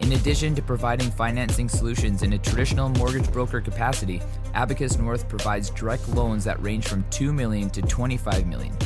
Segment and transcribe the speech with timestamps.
[0.00, 4.22] In addition to providing financing solutions in a traditional mortgage broker capacity,
[4.54, 8.76] Abacus North provides direct loans that range from 2 million to 25 million.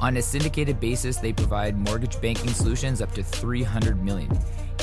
[0.00, 4.30] On a syndicated basis, they provide mortgage banking solutions up to 300 million.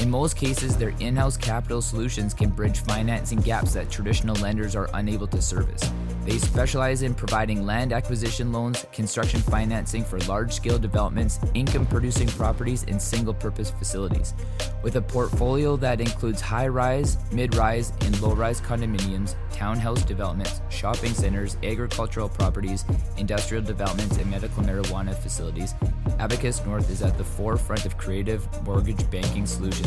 [0.02, 4.89] In most cases, their in-house capital solutions can bridge financing gaps that traditional lenders are
[4.94, 5.81] unable to service.
[6.23, 12.28] They specialize in providing land acquisition loans, construction financing for large scale developments, income producing
[12.28, 14.34] properties, and single purpose facilities.
[14.84, 20.61] With a portfolio that includes high rise, mid rise, and low rise condominiums, townhouse developments,
[20.70, 22.83] shopping centers, agricultural properties,
[23.17, 25.73] industrial developments, and medical marijuana facilities,
[26.20, 29.86] Abacus North is at the forefront of creative mortgage banking solutions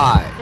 [0.00, 0.38] I.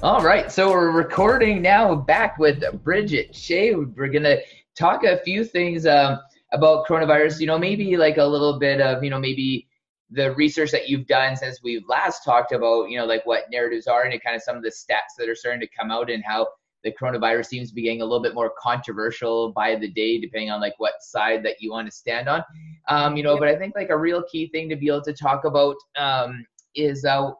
[0.00, 3.74] All right, so we're recording now back with Bridget Shea.
[3.74, 4.38] We're gonna
[4.78, 6.18] talk a few things um,
[6.52, 7.40] about coronavirus.
[7.40, 9.68] You know, maybe like a little bit of you know maybe
[10.10, 13.86] the research that you've done since we last talked about you know like what narratives
[13.86, 16.24] are and kind of some of the stats that are starting to come out and
[16.24, 16.46] how
[16.84, 20.50] the coronavirus seems to be getting a little bit more controversial by the day depending
[20.50, 22.42] on like what side that you want to stand on
[22.88, 25.12] um, you know but i think like a real key thing to be able to
[25.12, 27.30] talk about um, is uh,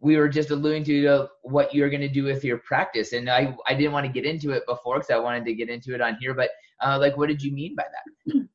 [0.00, 3.28] we were just alluding to uh, what you're going to do with your practice and
[3.28, 5.94] i i didn't want to get into it before because i wanted to get into
[5.94, 6.50] it on here but
[6.82, 8.48] uh, like what did you mean by that?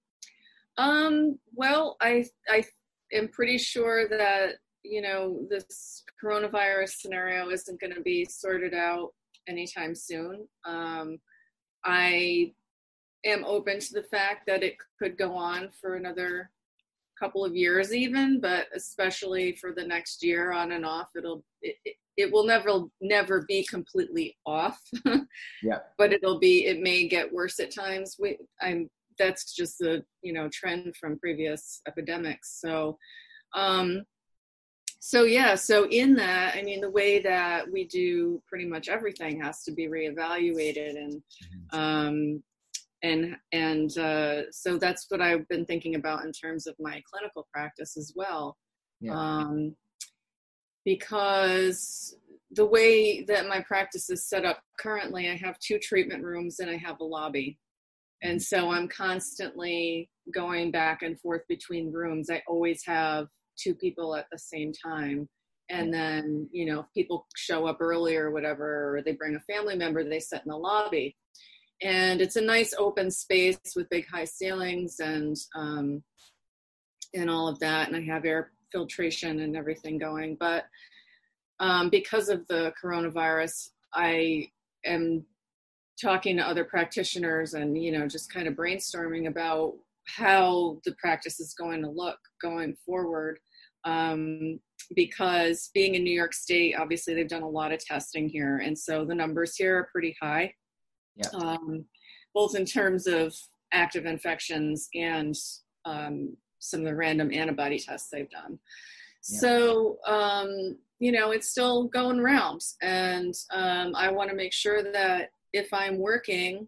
[0.77, 2.63] Um well i i
[3.11, 9.09] am pretty sure that you know this coronavirus scenario isn't going to be sorted out
[9.47, 10.47] anytime soon.
[10.65, 11.19] Um
[11.83, 12.53] i
[13.25, 16.49] am open to the fact that it could go on for another
[17.21, 21.75] couple of years even but especially for the next year on and off it'll it,
[22.17, 24.79] it will never never be completely off.
[25.63, 25.79] Yeah.
[25.97, 28.17] But it'll be it may get worse at times.
[28.19, 32.59] We i'm that's just the you know trend from previous epidemics.
[32.59, 32.97] So
[33.55, 34.03] um
[34.99, 39.41] so yeah so in that i mean the way that we do pretty much everything
[39.41, 41.79] has to be reevaluated and mm-hmm.
[41.79, 42.43] um
[43.03, 47.47] and and uh, so that's what i've been thinking about in terms of my clinical
[47.53, 48.57] practice as well.
[48.99, 49.13] Yeah.
[49.13, 49.75] um
[50.85, 52.15] because
[52.51, 56.69] the way that my practice is set up currently i have two treatment rooms and
[56.69, 57.57] i have a lobby.
[58.23, 58.55] And mm-hmm.
[58.55, 62.29] so i'm constantly going back and forth between rooms.
[62.29, 63.27] I always have
[63.57, 65.27] two people at the same time.
[65.69, 69.53] And then you know if people show up early or whatever or they bring a
[69.53, 71.15] family member they sit in the lobby
[71.81, 76.03] and it's a nice open space with big high ceilings and um,
[77.13, 80.37] and all of that and i have air filtration and everything going.
[80.39, 80.65] But
[81.59, 84.47] um, because of the coronavirus i
[84.85, 85.25] am
[86.01, 89.73] talking to other practitioners and you know just kind of brainstorming about
[90.07, 93.37] how the practice is going to look going forward
[93.83, 94.59] um,
[94.95, 98.77] because being in New York State, obviously they've done a lot of testing here, and
[98.77, 100.53] so the numbers here are pretty high,
[101.15, 101.27] yeah.
[101.33, 101.85] um,
[102.33, 103.35] both in terms of
[103.73, 105.35] active infections and
[105.85, 108.59] um, some of the random antibody tests they've done.
[109.29, 109.39] Yeah.
[109.39, 114.83] So um, you know it's still going around, and um, I want to make sure
[114.83, 116.67] that if I'm working,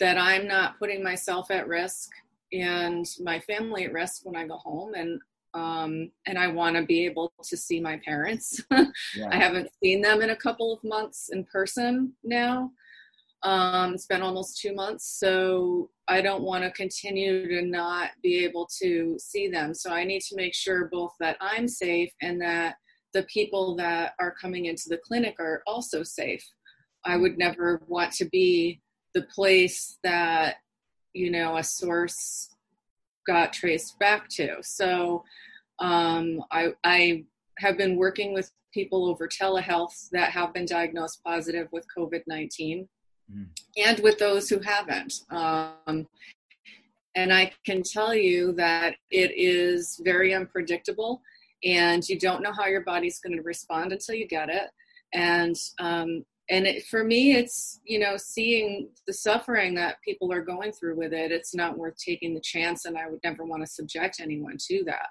[0.00, 2.10] that I'm not putting myself at risk
[2.52, 5.20] and my family at risk when I go home, and
[5.54, 8.60] um, and I want to be able to see my parents.
[8.70, 9.28] yeah.
[9.30, 12.70] I haven't seen them in a couple of months in person now.
[13.44, 18.42] Um, it's been almost two months, so I don't want to continue to not be
[18.42, 19.74] able to see them.
[19.74, 22.76] So I need to make sure both that I'm safe and that
[23.12, 26.44] the people that are coming into the clinic are also safe.
[27.04, 28.80] I would never want to be
[29.12, 30.56] the place that,
[31.12, 32.48] you know, a source
[33.26, 34.56] got traced back to.
[34.62, 35.22] So
[35.80, 37.24] um, I, I
[37.58, 42.88] have been working with people over telehealth that have been diagnosed positive with COVID 19
[43.32, 43.46] mm.
[43.76, 45.20] and with those who haven't.
[45.30, 46.06] Um,
[47.14, 51.22] and I can tell you that it is very unpredictable
[51.62, 54.68] and you don't know how your body's going to respond until you get it.
[55.12, 60.42] And um, and it, for me it's you know seeing the suffering that people are
[60.42, 63.62] going through with it it's not worth taking the chance and i would never want
[63.62, 65.08] to subject anyone to that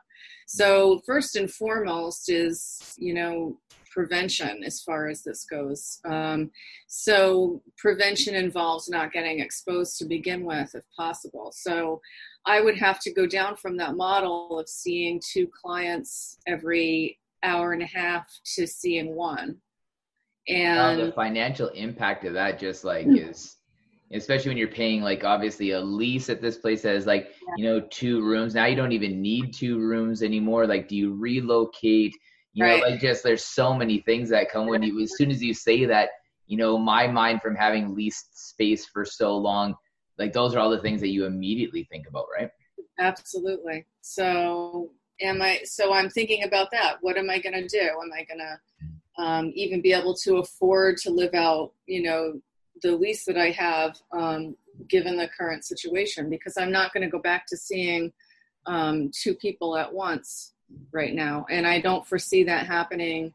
[0.47, 3.57] so first and foremost is you know
[3.93, 5.99] prevention as far as this goes.
[6.05, 6.51] Um,
[6.87, 11.51] so prevention involves not getting exposed to begin with if possible.
[11.53, 12.01] So
[12.45, 17.71] i would have to go down from that model of seeing two clients every hour
[17.71, 19.57] and a half to seeing one.
[20.49, 23.15] And the financial impact of that just like hmm.
[23.15, 23.57] is
[24.13, 27.65] especially when you're paying like obviously a lease at this place that is like you
[27.65, 28.53] know two rooms.
[28.55, 30.67] Now you don't even need two rooms anymore.
[30.67, 32.13] Like do you relocate
[32.53, 32.79] you right.
[32.79, 35.53] know like just there's so many things that come when you as soon as you
[35.53, 36.09] say that
[36.47, 39.75] you know my mind from having leased space for so long
[40.17, 42.49] like those are all the things that you immediately think about right?
[42.99, 43.85] Absolutely.
[44.01, 44.91] So
[45.21, 46.97] am i so i'm thinking about that.
[47.01, 47.81] What am i going to do?
[47.81, 48.57] Am i going to
[49.17, 52.41] um, even be able to afford to live out, you know,
[52.81, 54.55] the lease that I have, um,
[54.89, 58.11] given the current situation, because I'm not going to go back to seeing
[58.65, 60.52] um, two people at once
[60.91, 63.33] right now, and I don't foresee that happening.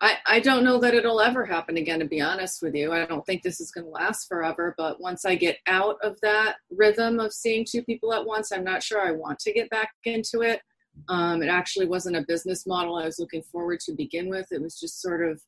[0.00, 2.92] I, I don't know that it'll ever happen again, to be honest with you.
[2.92, 6.20] I don't think this is going to last forever, but once I get out of
[6.22, 9.70] that rhythm of seeing two people at once, I'm not sure I want to get
[9.70, 10.60] back into it.
[11.08, 14.48] Um, it actually wasn't a business model I was looking forward to begin with.
[14.50, 15.40] It was just sort of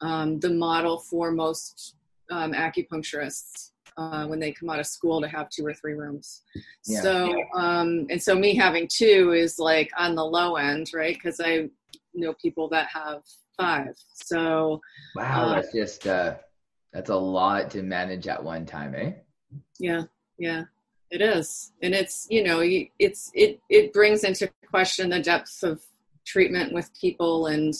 [0.00, 1.96] um, the model for most
[2.30, 6.42] um, acupuncturists uh, when they come out of school to have two or three rooms.
[6.86, 7.02] Yeah.
[7.02, 11.14] So, um, and so me having two is like on the low end, right?
[11.14, 11.68] Because I
[12.14, 13.22] know people that have
[13.56, 13.94] five.
[14.14, 14.80] So,
[15.14, 16.34] wow, uh, that's just uh,
[16.92, 19.12] that's a lot to manage at one time, eh?
[19.78, 20.02] Yeah,
[20.38, 20.64] yeah.
[21.10, 22.62] It is, and it's you know
[22.98, 25.82] it's it it brings into question the depth of
[26.24, 27.74] treatment with people and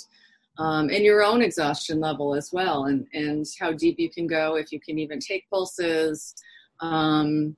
[0.59, 4.57] um, and your own exhaustion level as well, and and how deep you can go
[4.57, 6.35] if you can even take pulses,
[6.81, 7.57] um,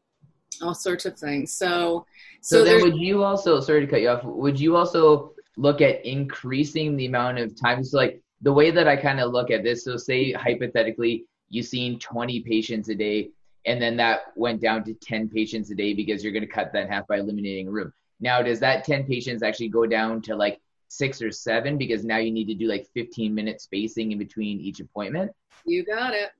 [0.62, 1.52] all sorts of things.
[1.52, 2.06] So
[2.40, 4.24] so, so then would you also sorry to cut you off?
[4.24, 7.82] Would you also look at increasing the amount of time?
[7.84, 11.66] So like the way that I kind of look at this, so say hypothetically you've
[11.66, 13.30] seen 20 patients a day
[13.66, 16.72] and then that went down to 10 patients a day because you're going to cut
[16.72, 17.92] that in half by eliminating a room.
[18.20, 20.60] Now, does that 10 patients actually go down to like
[20.96, 24.60] six or seven because now you need to do like 15 minute spacing in between
[24.60, 25.32] each appointment?
[25.66, 26.30] You got it.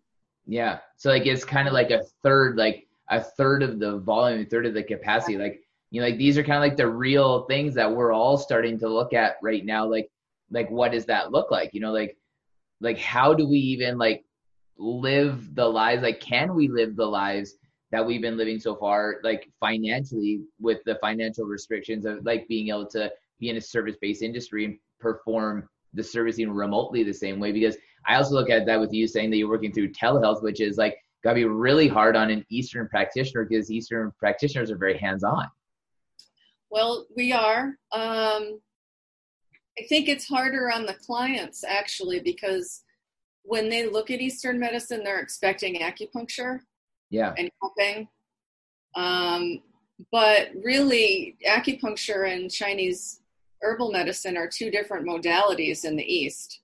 [0.47, 0.79] Yeah.
[0.97, 4.45] So like it's kind of like a third, like a third of the volume, a
[4.45, 5.39] third of the capacity.
[5.39, 8.37] Like, you know, like these are kind of like the real things that we're all
[8.37, 9.87] starting to look at right now.
[9.87, 10.11] Like
[10.51, 12.17] like what does that look like you know like
[12.81, 14.25] like how do we even like
[14.79, 17.55] live the lives like can we live the lives
[17.91, 22.69] that we've been living so far like financially with the financial restrictions of like being
[22.69, 23.11] able to
[23.45, 27.77] be in a service based industry and perform the servicing remotely the same way because
[28.07, 30.77] i also look at that with you saying that you're working through telehealth which is
[30.77, 34.99] like got to be really hard on an eastern practitioner because eastern practitioners are very
[34.99, 35.47] hands on
[36.71, 38.59] well we are um
[39.79, 42.85] I think it's harder on the clients actually because
[43.43, 46.61] when they look at Eastern medicine, they're expecting acupuncture
[47.11, 47.35] yeah.
[47.37, 48.09] and cupping.
[48.97, 49.61] Um,
[50.11, 53.21] but really, acupuncture and Chinese
[53.65, 56.61] herbal medicine are two different modalities in the East.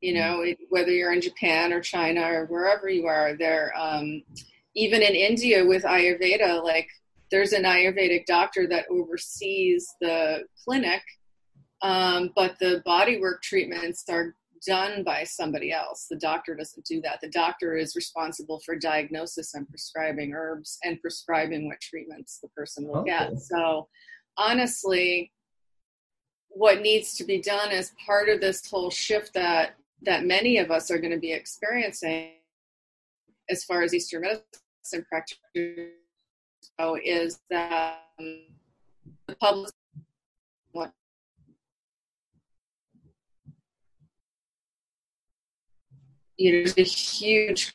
[0.00, 0.56] You know, mm.
[0.70, 4.22] whether you're in Japan or China or wherever you are, they're um,
[4.74, 6.62] even in India with Ayurveda.
[6.62, 6.88] Like,
[7.30, 11.02] there's an Ayurvedic doctor that oversees the clinic
[11.82, 14.34] um, but the bodywork treatments are
[14.66, 16.06] done by somebody else.
[16.10, 17.20] The doctor doesn't do that.
[17.22, 22.88] The doctor is responsible for diagnosis and prescribing herbs and prescribing what treatments the person
[22.88, 23.10] will okay.
[23.10, 23.38] get.
[23.38, 23.88] So,
[24.36, 25.30] honestly,
[26.48, 30.70] what needs to be done as part of this whole shift that that many of
[30.70, 32.30] us are going to be experiencing
[33.50, 35.92] as far as Eastern medicine practitioners
[36.78, 38.42] go is that um,
[39.26, 39.72] the public
[46.38, 47.74] you know, there's a huge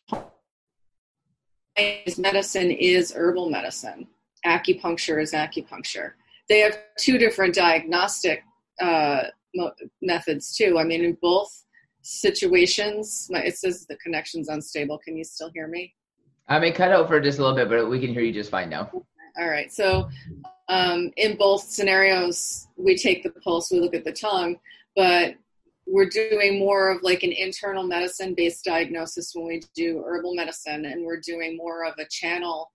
[2.17, 4.07] medicine is herbal medicine.
[4.45, 6.13] Acupuncture is acupuncture.
[6.49, 8.43] They have two different diagnostic
[8.81, 9.23] uh,
[10.01, 10.77] methods too.
[10.79, 11.65] I mean, in both
[12.01, 14.99] situations, my, it says the connection's unstable.
[14.99, 15.93] Can you still hear me?
[16.47, 18.51] I may cut out for just a little bit, but we can hear you just
[18.51, 18.89] fine now.
[19.39, 19.71] All right.
[19.71, 20.09] So,
[20.69, 24.57] um, in both scenarios, we take the pulse, we look at the tongue,
[24.95, 25.35] but
[25.85, 30.85] we're doing more of like an internal medicine based diagnosis when we do herbal medicine
[30.85, 32.71] and we're doing more of a channel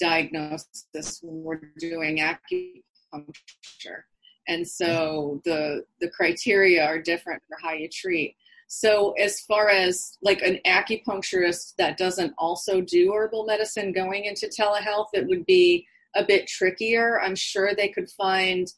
[0.00, 4.02] diagnosis when we're doing acupuncture
[4.48, 8.36] and so the the criteria are different for how you treat.
[8.68, 14.46] So as far as like an acupuncturist that doesn't also do herbal medicine going into
[14.46, 17.20] telehealth it would be a bit trickier.
[17.20, 18.70] I'm sure they could find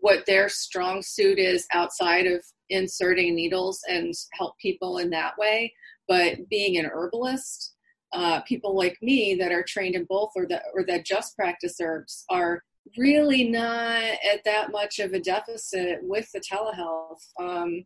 [0.00, 5.72] what their strong suit is outside of inserting needles and help people in that way.
[6.08, 7.74] But being an herbalist,
[8.12, 11.76] uh, people like me that are trained in both or that or that just practice
[11.80, 12.62] herbs are
[12.96, 17.84] really not at that much of a deficit with the telehealth um,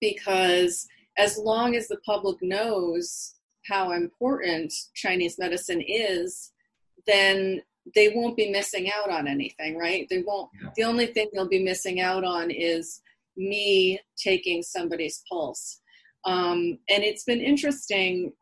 [0.00, 0.86] because
[1.18, 3.34] as long as the public knows
[3.66, 6.52] how important Chinese medicine is,
[7.06, 7.60] then
[7.94, 10.06] they won't be missing out on anything, right?
[10.08, 10.50] They won't.
[10.62, 10.70] Yeah.
[10.76, 13.00] The only thing they'll be missing out on is
[13.36, 15.80] me taking somebody's pulse.
[16.24, 18.32] Um, and it's been interesting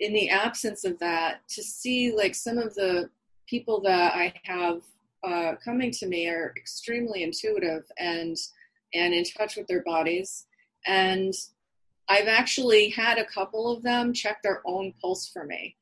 [0.00, 3.08] in the absence of that to see like some of the
[3.48, 4.82] people that I have
[5.26, 8.36] uh, coming to me are extremely intuitive and
[8.92, 10.46] and in touch with their bodies.
[10.86, 11.32] And
[12.08, 15.76] I've actually had a couple of them check their own pulse for me.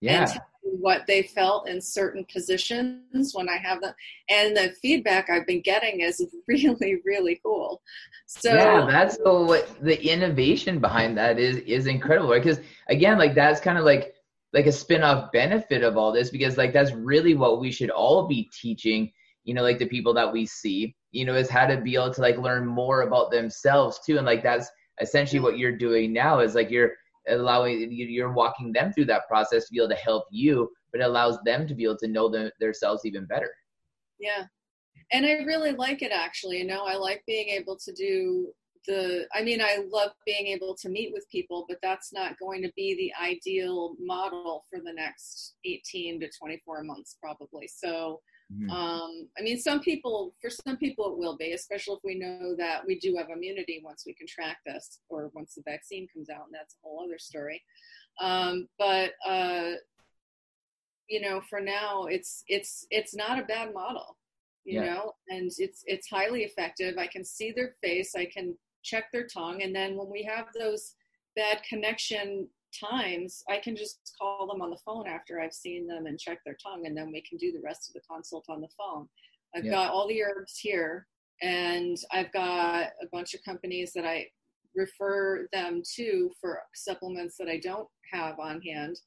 [0.00, 0.26] Yeah
[0.62, 3.94] what they felt in certain positions when I have them.
[4.28, 7.82] And the feedback I've been getting is really, really cool.
[8.26, 12.30] So yeah, that's the what the innovation behind that is is incredible.
[12.30, 14.14] Because again, like that's kind of like
[14.52, 18.26] like a spin-off benefit of all this because like that's really what we should all
[18.26, 19.12] be teaching
[19.44, 22.12] you know like the people that we see you know is how to be able
[22.12, 24.16] to like learn more about themselves too.
[24.18, 24.68] And like that's
[25.00, 26.92] essentially what you're doing now is like you're
[27.28, 31.04] allowing you're walking them through that process to be able to help you but it
[31.04, 33.50] allows them to be able to know them, themselves even better.
[34.18, 34.44] Yeah.
[35.12, 36.58] And i really like it actually.
[36.58, 38.48] You know i like being able to do
[38.88, 42.62] the i mean i love being able to meet with people but that's not going
[42.62, 48.20] to be the ideal model for the next 18 to 24 months probably so
[48.52, 48.70] Mm-hmm.
[48.70, 52.54] Um, I mean, some people, for some people, it will be, especially if we know
[52.56, 56.46] that we do have immunity once we contract this, or once the vaccine comes out,
[56.46, 57.62] and that's a whole other story.
[58.20, 59.72] Um, but uh,
[61.08, 64.16] you know, for now, it's it's it's not a bad model,
[64.64, 64.94] you yeah.
[64.94, 66.96] know, and it's it's highly effective.
[66.96, 70.46] I can see their face, I can check their tongue, and then when we have
[70.58, 70.94] those
[71.36, 76.06] bad connection times I can just call them on the phone after I've seen them
[76.06, 78.60] and check their tongue, and then we can do the rest of the consult on
[78.60, 79.08] the phone.
[79.54, 79.72] I've yeah.
[79.72, 81.06] got all the herbs here,
[81.42, 84.26] and I've got a bunch of companies that I
[84.74, 88.98] refer them to for supplements that I don't have on hand.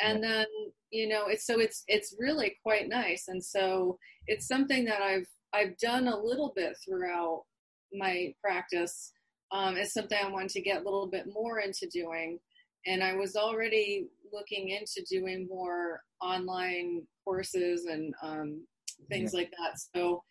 [0.00, 0.46] And then
[0.90, 5.26] you know it's so it's it's really quite nice, and so it's something that I've
[5.52, 7.44] I've done a little bit throughout
[7.92, 9.12] my practice
[9.52, 12.38] um, is something I wanted to get a little bit more into doing.
[12.86, 18.62] And I was already looking into doing more online courses and um,
[19.10, 19.40] things yeah.
[19.40, 19.78] like that.
[19.94, 20.22] So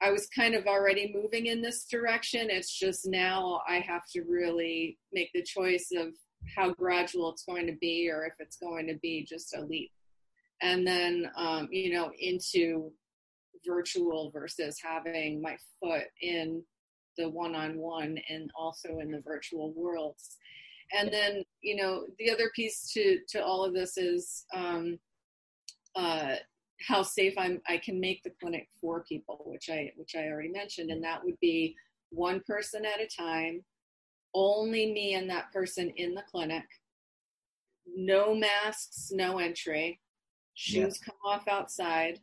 [0.00, 2.50] I was kind of already moving in this direction.
[2.50, 6.08] It's just now I have to really make the choice of
[6.56, 9.90] how gradual it's going to be or if it's going to be just a leap.
[10.62, 12.92] And then, um, you know, into
[13.66, 16.62] virtual versus having my foot in
[17.18, 20.38] the one on one and also in the virtual worlds.
[20.92, 24.98] And then, you know, the other piece to, to all of this is um,
[25.94, 26.36] uh,
[26.86, 30.50] how safe I'm, I can make the clinic for people, which I, which I already
[30.50, 30.90] mentioned.
[30.90, 31.74] And that would be
[32.10, 33.62] one person at a time,
[34.34, 36.64] only me and that person in the clinic,
[37.94, 40.00] no masks, no entry,
[40.54, 41.06] shoes yeah.
[41.06, 42.20] come off outside.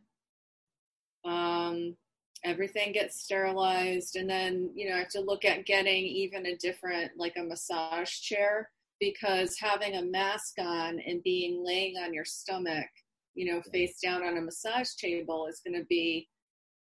[1.23, 1.95] Um,
[2.43, 6.57] everything gets sterilized and then you know i have to look at getting even a
[6.57, 12.25] different like a massage chair because having a mask on and being laying on your
[12.25, 12.87] stomach
[13.33, 16.27] you know face down on a massage table is going to be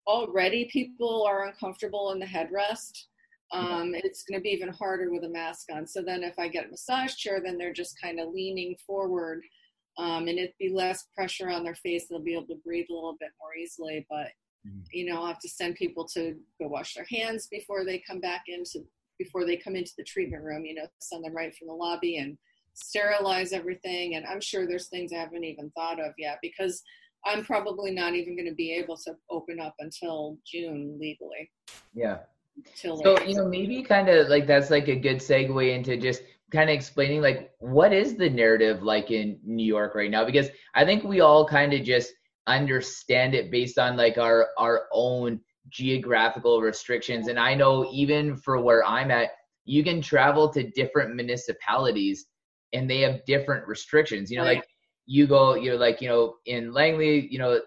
[0.08, 2.94] already people are uncomfortable in the headrest.
[3.51, 5.88] Um, it's going to be even harder with a mask on.
[5.88, 9.41] So then if i get a massage chair then they're just kind of leaning forward
[9.98, 12.94] um, and it'd be less pressure on their face they'll be able to breathe a
[12.94, 14.27] little bit more easily but.
[14.67, 14.79] Mm-hmm.
[14.91, 18.19] you know i'll have to send people to go wash their hands before they come
[18.19, 18.79] back into
[19.17, 22.17] before they come into the treatment room you know send them right from the lobby
[22.17, 22.38] and
[22.77, 24.15] sterilize everything.
[24.15, 26.83] And i'm sure there's things i haven't even thought of yet because
[27.25, 31.50] i'm probably not even going to be able to open up until june legally.
[31.93, 32.19] Yeah.
[32.75, 36.21] So you know maybe kind of like that's like a good segue into just
[36.51, 40.24] kind of explaining like what is the narrative like in new york right now?
[40.24, 42.13] Because i think we all kind of just
[42.48, 45.39] understand it based on like our our own
[45.70, 47.27] geographical restrictions.
[47.27, 49.32] And i know even for where i'm at
[49.66, 52.25] you can travel to different municipalities
[52.74, 54.31] and they have different restrictions.
[54.31, 54.57] You know oh, right.
[54.57, 54.68] like
[55.05, 57.60] you go you're like you know in langley you know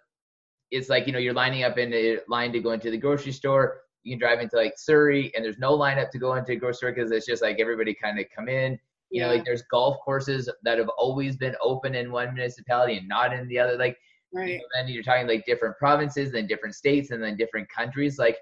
[0.71, 3.33] it's like you know you're lining up in a line to go into the grocery
[3.33, 3.83] store.
[4.03, 6.77] You can drive into like surrey and there's no lineup to go into a grocery
[6.77, 8.73] store because it's just like everybody kind of come in.
[9.11, 9.27] You yeah.
[9.27, 13.33] know like there's golf courses that have always been open in one municipality and not
[13.33, 13.77] in the other.
[13.77, 13.99] Like
[14.33, 14.61] Right.
[14.75, 18.19] And then you're talking like different provinces, then different states, and then different countries.
[18.19, 18.37] Like,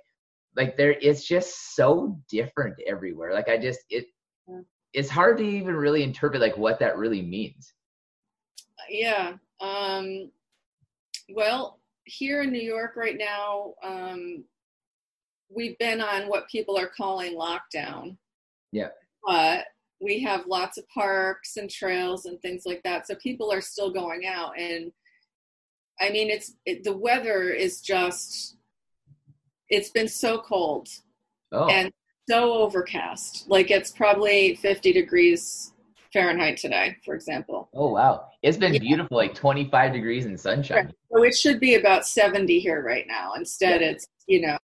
[0.57, 3.33] like there, it's just so different everywhere.
[3.33, 4.07] Like I just it,
[4.47, 4.61] yeah.
[4.93, 7.75] it's hard to even really interpret like what that really means.
[8.89, 9.35] Yeah.
[9.61, 10.31] Um.
[11.35, 14.45] Well, here in New York right now, um,
[15.55, 18.17] we've been on what people are calling lockdown.
[18.73, 18.89] Yeah.
[19.25, 19.67] But
[20.01, 23.07] we have lots of parks and trails and things like that.
[23.07, 24.93] So people are still going out and
[26.01, 28.57] I mean, it's it, the weather is just
[29.69, 30.89] it's been so cold
[31.53, 31.69] oh.
[31.69, 31.93] and
[32.29, 33.49] so overcast.
[33.49, 35.73] Like it's probably 50 degrees
[36.13, 37.69] Fahrenheit today, for example.
[37.75, 38.29] Oh wow.
[38.43, 38.81] It's been yeah.
[38.81, 40.87] beautiful, like 25 degrees and sunshine.
[40.87, 40.95] Right.
[41.13, 43.33] So it should be about 70 here right now.
[43.37, 43.89] Instead yeah.
[43.89, 44.59] it's, you know,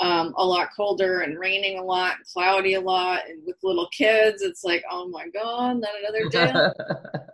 [0.00, 4.42] um, a lot colder and raining a lot, cloudy a lot, and with little kids,
[4.42, 6.52] it's like, oh my god, not another day.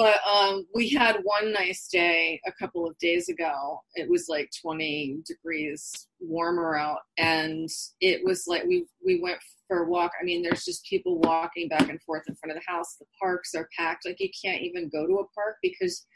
[0.00, 3.82] but um, we had one nice day a couple of days ago.
[3.96, 7.68] It was like 20 degrees warmer out, and
[8.00, 9.36] it was like we we went
[9.68, 10.12] for a walk.
[10.18, 12.96] I mean, there's just people walking back and forth in front of the house.
[12.98, 14.06] The parks are packed.
[14.06, 16.06] Like you can't even go to a park because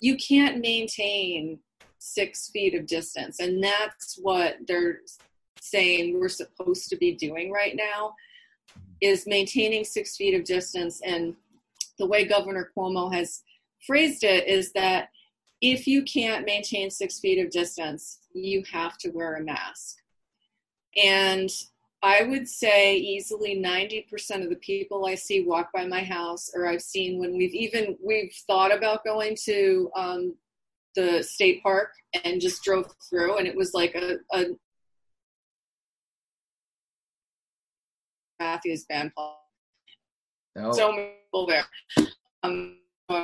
[0.00, 1.58] you can't maintain
[1.98, 5.00] six feet of distance, and that's what they're
[5.60, 8.14] saying we're supposed to be doing right now
[9.00, 11.34] is maintaining six feet of distance and
[11.98, 13.42] the way Governor Cuomo has
[13.86, 15.08] phrased it is that
[15.60, 19.96] if you can't maintain six feet of distance, you have to wear a mask.
[21.02, 21.50] And
[22.02, 26.66] I would say easily 90% of the people I see walk by my house, or
[26.66, 30.34] I've seen when we've even we've thought about going to um,
[30.96, 31.92] the state park
[32.24, 34.46] and just drove through, and it was like a, a
[38.40, 39.12] Matthews band.
[39.16, 40.72] Oh.
[40.72, 41.64] So people there.
[42.42, 42.78] Um,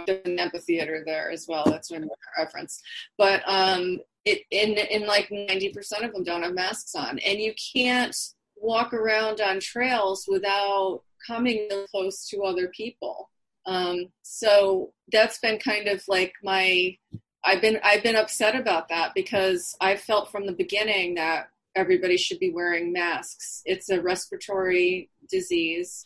[0.07, 1.65] there's an amphitheater there as well.
[1.67, 2.01] That's my
[2.37, 2.81] reference.
[3.17, 7.55] But um, it in in like 90% of them don't have masks on, and you
[7.75, 8.17] can't
[8.57, 13.31] walk around on trails without coming close to other people.
[13.67, 16.97] Um, so that's been kind of like my
[17.45, 22.17] I've been I've been upset about that because I felt from the beginning that everybody
[22.17, 23.63] should be wearing masks.
[23.65, 26.05] It's a respiratory disease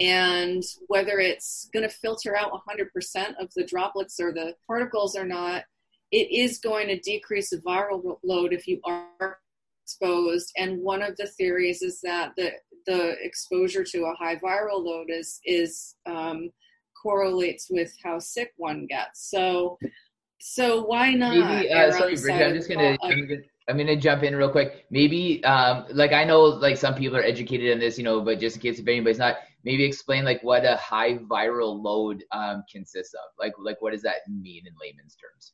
[0.00, 5.24] and whether it's going to filter out 100% of the droplets or the particles or
[5.24, 5.64] not,
[6.10, 9.38] it is going to decrease the viral load if you are
[9.84, 10.52] exposed.
[10.56, 12.52] And one of the theories is that the,
[12.86, 16.50] the exposure to a high viral load is is um,
[17.00, 19.30] correlates with how sick one gets.
[19.30, 19.78] So
[20.44, 21.36] so why not?
[21.36, 22.96] Maybe, uh, sorry, Bridget, I'm just gonna.
[23.00, 24.86] I'm gonna I'm gonna jump in real quick.
[24.90, 28.40] Maybe, um, like I know, like some people are educated in this, you know, but
[28.40, 32.64] just in case if anybody's not, maybe explain like what a high viral load um,
[32.70, 33.30] consists of.
[33.38, 35.52] Like, like what does that mean in layman's terms?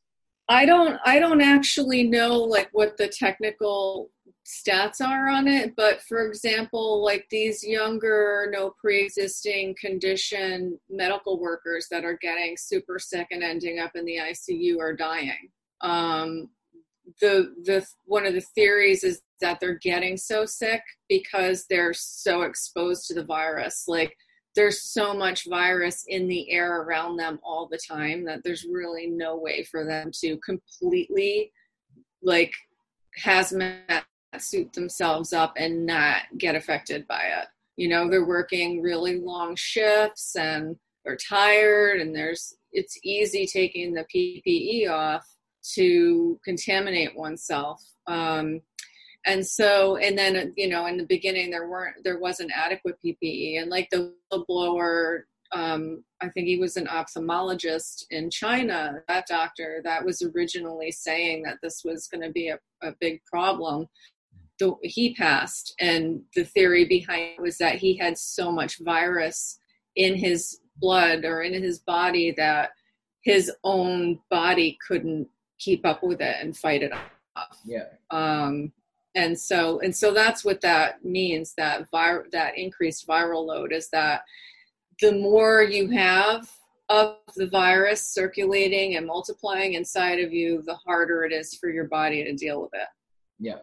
[0.48, 4.10] I don't I don't actually know like what the technical
[4.46, 11.86] stats are on it, but for example, like these younger, no pre-existing condition medical workers
[11.90, 15.50] that are getting super sick and ending up in the ICU are dying.
[15.82, 16.48] Um,
[17.20, 22.42] the the one of the theories is that they're getting so sick because they're so
[22.42, 23.85] exposed to the virus.
[23.87, 24.16] Like
[24.55, 29.07] there's so much virus in the air around them all the time that there's really
[29.07, 31.53] no way for them to completely
[32.22, 32.53] like
[33.24, 34.03] hazmat
[34.38, 37.46] suit themselves up and not get affected by it.
[37.77, 43.94] You know, they're working really long shifts and they're tired and there's it's easy taking
[43.94, 45.27] the PPE off
[45.74, 47.83] to contaminate oneself.
[48.07, 48.61] Um,
[49.26, 53.61] and so and then you know in the beginning there weren't there wasn't adequate ppe
[53.61, 54.12] and like the
[54.46, 60.90] blower um, i think he was an ophthalmologist in china that doctor that was originally
[60.90, 63.88] saying that this was going to be a, a big problem
[64.59, 65.74] the, he passed.
[65.81, 69.61] And the theory behind it was that he had so much virus
[69.96, 72.70] in his blood or in his body that
[73.22, 75.28] his own body couldn't
[75.59, 77.59] keep up with it and fight it off.
[77.64, 77.87] Yeah.
[78.11, 78.72] Um
[79.18, 83.90] and so and so that's what that means that vir- that increased viral load is
[83.90, 84.22] that
[85.00, 86.48] the more you have
[86.88, 91.88] of the virus circulating and multiplying inside of you the harder it is for your
[91.88, 92.88] body to deal with it.
[93.40, 93.57] Yeah.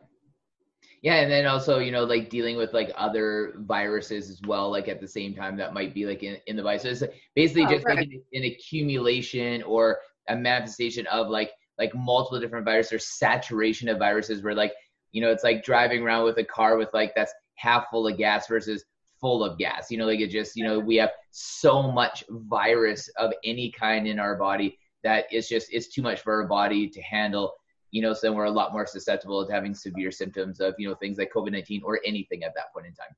[1.01, 4.89] Yeah and then also you know like dealing with like other viruses as well like
[4.89, 7.65] at the same time that might be like in, in the virus so it's basically
[7.65, 7.97] oh, just right.
[7.97, 13.89] like an, an accumulation or a manifestation of like like multiple different viruses or saturation
[13.89, 14.73] of viruses where like
[15.15, 18.17] you know, it's like driving around with a car with like that's half full of
[18.17, 18.83] gas versus
[19.21, 19.89] full of gas.
[19.89, 24.07] You know, like it just, you know, we have so much virus of any kind
[24.07, 27.53] in our body that it's just it's too much for our body to handle.
[27.91, 30.89] You know, so then we're a lot more susceptible to having severe symptoms of, you
[30.89, 33.15] know, things like COVID 19 or anything at that point in time.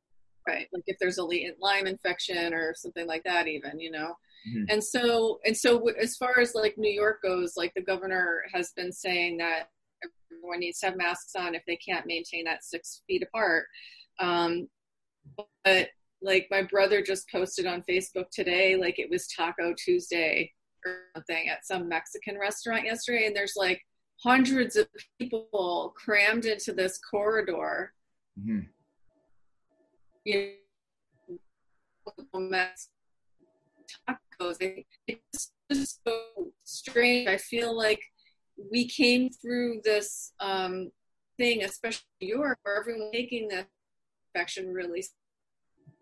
[0.48, 0.68] Right.
[0.72, 4.14] Like if there's a latent Lyme infection or something like that, even, you know.
[4.48, 4.66] Mm-hmm.
[4.70, 8.72] And so, and so, as far as like New York goes, like the governor has
[8.74, 9.72] been saying that
[10.32, 13.66] everyone needs to have masks on if they can't maintain that six feet apart.
[14.20, 14.68] Um,
[15.64, 15.90] but
[16.22, 20.52] like my brother just posted on Facebook today, like it was Taco Tuesday
[20.86, 23.82] or something at some Mexican restaurant yesterday, and there's like
[24.24, 24.88] hundreds of
[25.20, 27.94] people crammed into this corridor.
[28.40, 28.60] Mm-hmm.
[30.26, 30.52] You
[32.34, 32.48] know,
[34.10, 34.84] tacos.
[35.08, 37.28] It's just so strange.
[37.28, 38.02] I feel like
[38.72, 40.92] we came through this um,
[41.38, 43.66] thing, especially Europe, where everyone taking the
[44.34, 45.06] infection really.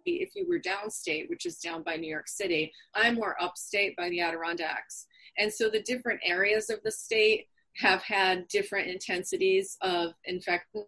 [0.07, 4.09] If you were downstate, which is down by New York City, I'm more upstate by
[4.09, 10.13] the Adirondacks, and so the different areas of the state have had different intensities of
[10.25, 10.85] infection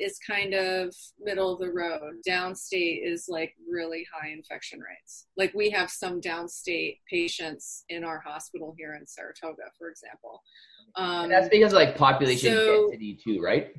[0.00, 2.14] is kind of middle of the road.
[2.26, 5.26] Downstate is like really high infection rates.
[5.36, 10.42] Like we have some downstate patients in our hospital here in Saratoga, for example.
[10.96, 13.72] Um, that's because like population so, density too, right?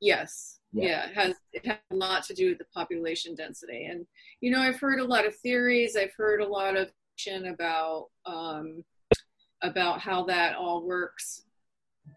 [0.00, 0.60] Yes.
[0.72, 0.88] Yeah.
[0.88, 3.86] yeah, it has it has a lot to do with the population density.
[3.86, 4.06] And
[4.40, 5.96] you know, I've heard a lot of theories.
[5.96, 6.90] I've heard a lot of
[7.46, 8.84] about um,
[9.62, 11.44] about how that all works.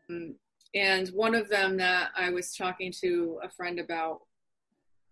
[0.09, 0.35] Um,
[0.77, 4.21] and one of them that I was talking to a friend about,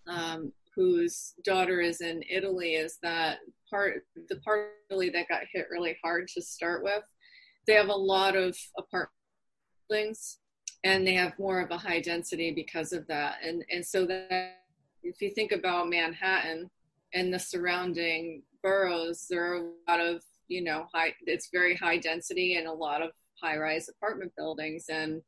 [0.08, 5.68] um, whose daughter is in Italy, is that part the part Italy that got hit
[5.72, 7.04] really hard to start with.
[7.66, 9.12] They have a lot of apartment
[9.90, 10.40] buildings,
[10.84, 13.38] and they have more of a high density because of that.
[13.44, 14.60] And and so that
[15.04, 16.70] if you think about Manhattan
[17.14, 21.16] and the surrounding boroughs, there are a lot of you know high.
[21.26, 25.22] It's very high density and a lot of high rise apartment buildings and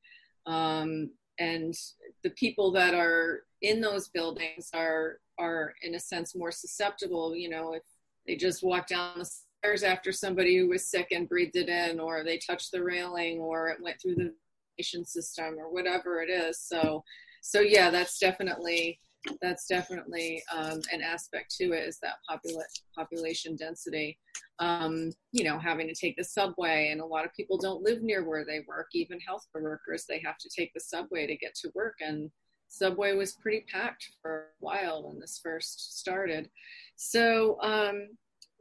[0.48, 1.76] um, and
[2.24, 7.50] the people that are in those buildings are are in a sense more susceptible you
[7.50, 7.84] know if
[8.28, 12.00] they just walk down the stairs after somebody who was sick and breathed it in
[12.00, 14.34] or they touched the railing or it went through the
[14.78, 16.60] ventilation system or whatever it is.
[16.60, 17.04] So
[17.42, 19.00] so yeah that's definitely
[19.42, 22.64] that's definitely um, an aspect to it is that popula-
[22.96, 24.18] population density
[24.60, 28.02] um, you know having to take the subway and a lot of people don't live
[28.02, 31.54] near where they work even healthcare workers they have to take the subway to get
[31.56, 32.32] to work and
[32.70, 36.50] subway was pretty packed for a while when this first started.
[36.96, 38.10] So, um,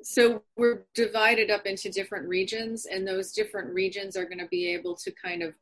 [0.03, 4.69] so we're divided up into different regions, and those different regions are going to be
[4.69, 5.55] able to kind of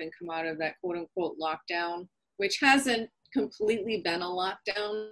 [0.00, 5.10] and come out of that quote unquote lockdown, which hasn't completely been a lockdown.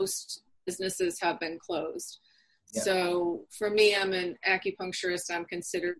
[0.00, 2.20] Most businesses have been closed.
[2.72, 2.82] Yeah.
[2.82, 5.30] So for me, I'm an acupuncturist.
[5.30, 5.96] I'm considered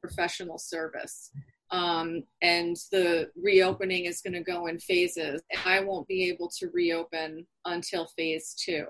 [0.00, 1.30] professional service.
[1.70, 5.42] Um, and the reopening is going to go in phases.
[5.50, 8.86] And I won't be able to reopen until phase two.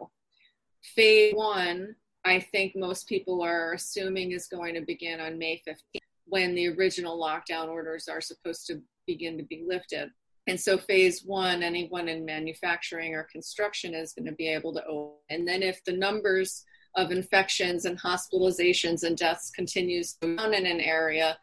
[0.83, 1.95] Phase one,
[2.25, 6.69] I think most people are assuming is going to begin on May 15th when the
[6.69, 10.11] original lockdown orders are supposed to begin to be lifted.
[10.51, 14.85] And so, phase one, anyone in manufacturing or construction is going to be able to
[14.85, 15.21] open.
[15.31, 16.65] And then, if the numbers
[16.97, 21.39] of infections and hospitalizations and deaths continues to down in an area,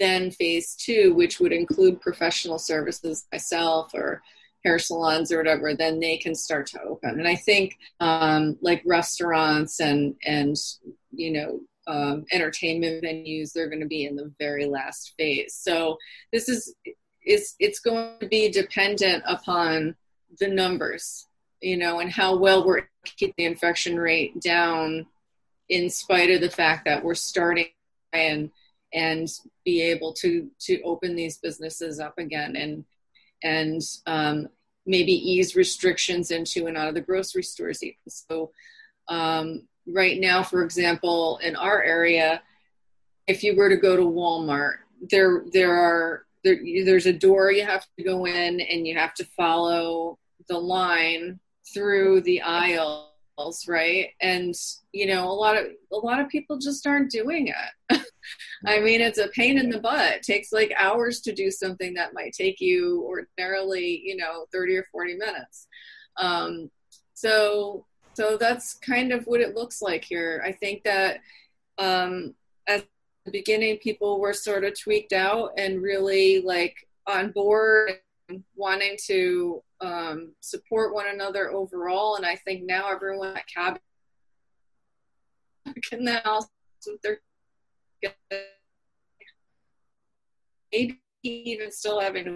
[0.00, 4.22] then phase two, which would include professional services, myself or
[4.64, 7.10] hair salons or whatever, then they can start to open.
[7.10, 10.56] And I think um, like restaurants and and
[11.12, 15.54] you know um, entertainment venues, they're going to be in the very last phase.
[15.54, 15.96] So
[16.32, 16.74] this is
[17.28, 19.94] is it's going to be dependent upon
[20.40, 21.26] the numbers,
[21.60, 25.06] you know, and how well we're keeping the infection rate down
[25.68, 27.66] in spite of the fact that we're starting
[28.12, 28.50] and
[28.94, 29.28] and
[29.64, 32.84] be able to to open these businesses up again and
[33.44, 34.48] and um,
[34.86, 37.96] maybe ease restrictions into and out of the grocery stores even.
[38.08, 38.52] So
[39.08, 42.42] um, right now, for example, in our area,
[43.26, 44.78] if you were to go to Walmart,
[45.10, 49.14] there there are there, there's a door you have to go in and you have
[49.14, 51.38] to follow the line
[51.72, 53.08] through the aisles
[53.68, 54.54] right and
[54.92, 58.00] you know a lot of a lot of people just aren't doing it
[58.66, 60.14] I mean, it's a pain in the butt.
[60.14, 64.76] It takes like hours to do something that might take you ordinarily, you know, 30
[64.76, 65.68] or 40 minutes.
[66.16, 66.70] Um,
[67.14, 70.42] so, so that's kind of what it looks like here.
[70.44, 71.20] I think that
[71.78, 72.34] um,
[73.28, 76.74] the beginning, people were sort of tweaked out and really like
[77.06, 77.92] on board,
[78.56, 82.16] wanting to um, support one another overall.
[82.16, 83.80] And I think now everyone at cabin
[85.88, 86.40] can now
[87.02, 87.18] their
[90.72, 92.26] maybe even still having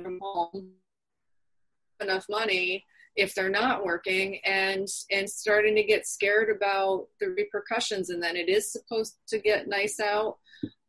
[2.01, 8.11] enough money if they're not working and and starting to get scared about the repercussions
[8.11, 10.39] and then it is supposed to get nice out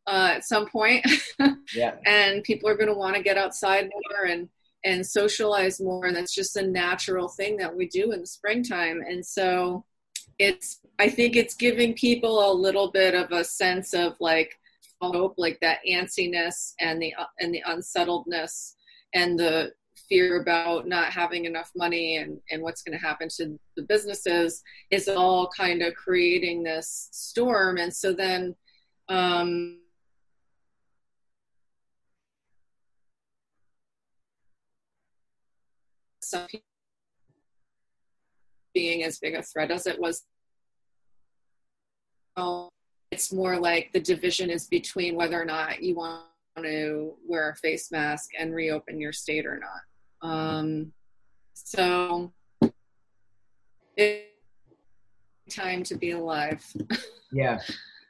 [0.06, 1.06] uh, at some point.
[1.74, 1.96] Yeah.
[2.04, 4.48] And people are going to want to get outside more and
[4.84, 9.00] and socialize more and that's just a natural thing that we do in the springtime.
[9.00, 9.84] And so
[10.38, 14.52] it's i think it's giving people a little bit of a sense of like
[15.12, 18.76] hope, like that antsiness and the and the unsettledness
[19.14, 19.72] and the
[20.08, 24.62] fear about not having enough money and, and what's going to happen to the businesses
[24.90, 27.78] is all kind of creating this storm.
[27.78, 28.54] And so then
[29.08, 29.80] um,
[36.34, 36.66] some people
[38.74, 40.24] being as big a threat as it was
[43.14, 46.24] it's more like the division is between whether or not you want
[46.58, 50.28] to wear a face mask and reopen your state or not.
[50.28, 50.92] Um,
[51.52, 52.32] so
[53.96, 54.24] it's
[55.54, 56.64] time to be alive.
[57.32, 57.60] yeah.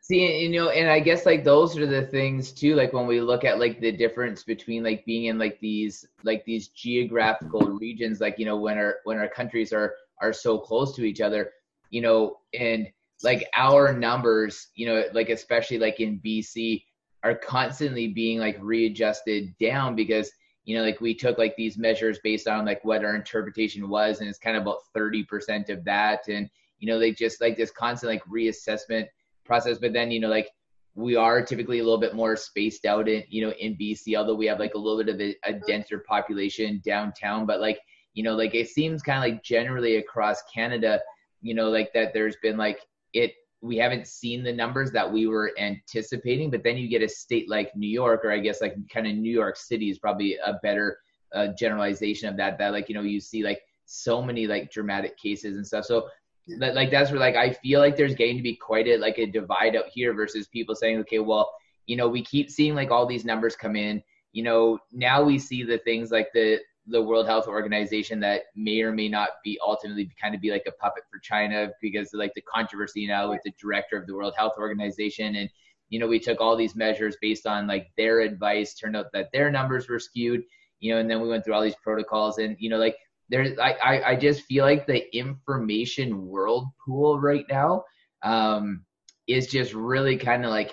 [0.06, 2.74] See, you know, and I guess like those are the things too.
[2.74, 6.44] Like when we look at like the difference between like being in like these like
[6.44, 10.94] these geographical regions, like you know when our when our countries are are so close
[10.96, 11.52] to each other,
[11.88, 12.86] you know, and
[13.22, 16.82] like our numbers, you know, like especially like in BC,
[17.22, 20.30] are constantly being like readjusted down because
[20.66, 24.20] you know like we took like these measures based on like what our interpretation was
[24.20, 27.70] and it's kind of about 30% of that and you know they just like this
[27.70, 29.06] constant like reassessment
[29.44, 30.48] process but then you know like
[30.96, 34.34] we are typically a little bit more spaced out in you know in BC although
[34.34, 37.78] we have like a little bit of a, a denser population downtown but like
[38.14, 41.00] you know like it seems kind of like generally across Canada
[41.40, 42.80] you know like that there's been like
[43.12, 47.08] it we haven't seen the numbers that we were anticipating but then you get a
[47.08, 50.36] state like new york or i guess like kind of new york city is probably
[50.44, 50.98] a better
[51.34, 55.16] uh, generalization of that that like you know you see like so many like dramatic
[55.18, 55.84] cases and stuff.
[55.84, 56.08] So
[56.46, 59.26] like that's where like i feel like there's getting to be quite a like a
[59.26, 61.50] divide out here versus people saying okay well
[61.86, 64.02] you know we keep seeing like all these numbers come in.
[64.32, 68.82] You know now we see the things like the the World Health Organization that may
[68.82, 72.18] or may not be ultimately kind of be like a puppet for China because of
[72.18, 75.36] like the controversy now with the director of the World Health Organization.
[75.36, 75.48] And
[75.88, 79.30] you know we took all these measures based on like their advice turned out that
[79.32, 80.42] their numbers were skewed
[80.80, 82.96] you know and then we went through all these protocols and you know like
[83.34, 87.82] there's I, I, just feel like the information world pool right now
[88.22, 88.84] um,
[89.26, 90.68] is just really kind of like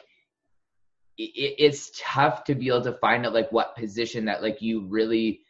[1.18, 4.86] it, it's tough to be able to find out like what position that like you
[4.86, 5.42] really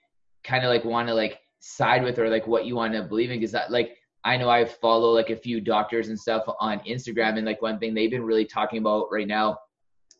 [0.45, 3.29] kind of like want to like side with or like what you want to believe
[3.29, 3.39] in.
[3.39, 7.35] Because that like I know I follow like a few doctors and stuff on Instagram
[7.35, 9.57] and like one thing they've been really talking about right now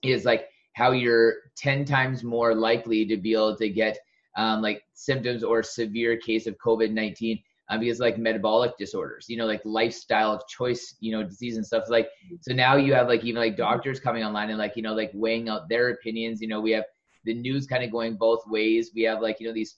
[0.03, 3.97] is like how you're 10 times more likely to be able to get
[4.37, 7.41] um, like symptoms or severe case of COVID-19
[7.71, 11.65] um, because like metabolic disorders, you know, like lifestyle of choice, you know, disease and
[11.65, 12.09] stuff like.
[12.41, 15.11] So now you have like even like doctors coming online and like you know like
[15.13, 16.41] weighing out their opinions.
[16.41, 16.83] You know, we have
[17.23, 18.91] the news kind of going both ways.
[18.93, 19.77] We have like you know these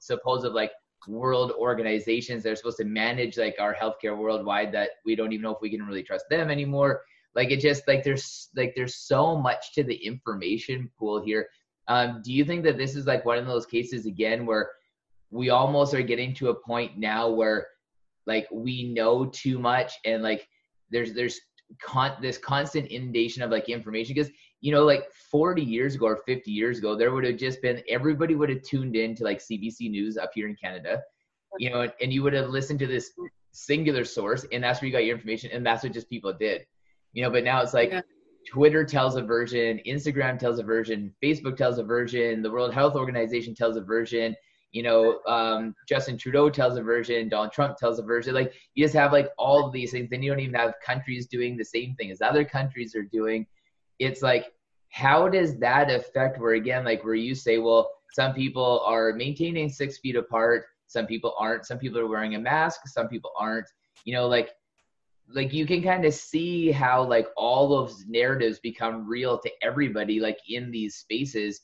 [0.00, 0.72] supposed like
[1.08, 5.42] world organizations that are supposed to manage like our healthcare worldwide that we don't even
[5.42, 7.02] know if we can really trust them anymore.
[7.34, 11.48] Like it just like there's like there's so much to the information pool here.
[11.90, 14.70] Um, do you think that this is like one of those cases again where
[15.30, 17.66] we almost are getting to a point now where
[18.28, 20.46] like we know too much and like
[20.92, 21.40] there's there's
[21.82, 26.16] con this constant inundation of like information because you know like 40 years ago or
[26.16, 29.38] 50 years ago there would have just been everybody would have tuned in to like
[29.38, 31.00] cbc news up here in canada
[31.58, 33.10] you know and, and you would have listened to this
[33.50, 36.64] singular source and that's where you got your information and that's what just people did
[37.12, 38.00] you know but now it's like yeah.
[38.46, 42.94] Twitter tells a version instagram tells a version facebook tells a version the world health
[42.94, 44.34] organization tells a version
[44.72, 48.34] you know, um, Justin Trudeau tells a version, Donald Trump tells a version.
[48.34, 50.08] Like you just have like all of these things.
[50.10, 53.46] Then you don't even have countries doing the same thing as other countries are doing.
[53.98, 54.46] It's like,
[54.90, 59.68] how does that affect where again, like where you say, well, some people are maintaining
[59.68, 63.66] six feet apart, some people aren't, some people are wearing a mask, some people aren't,
[64.04, 64.50] you know, like
[65.32, 70.20] like you can kind of see how like all those narratives become real to everybody
[70.20, 71.60] like in these spaces,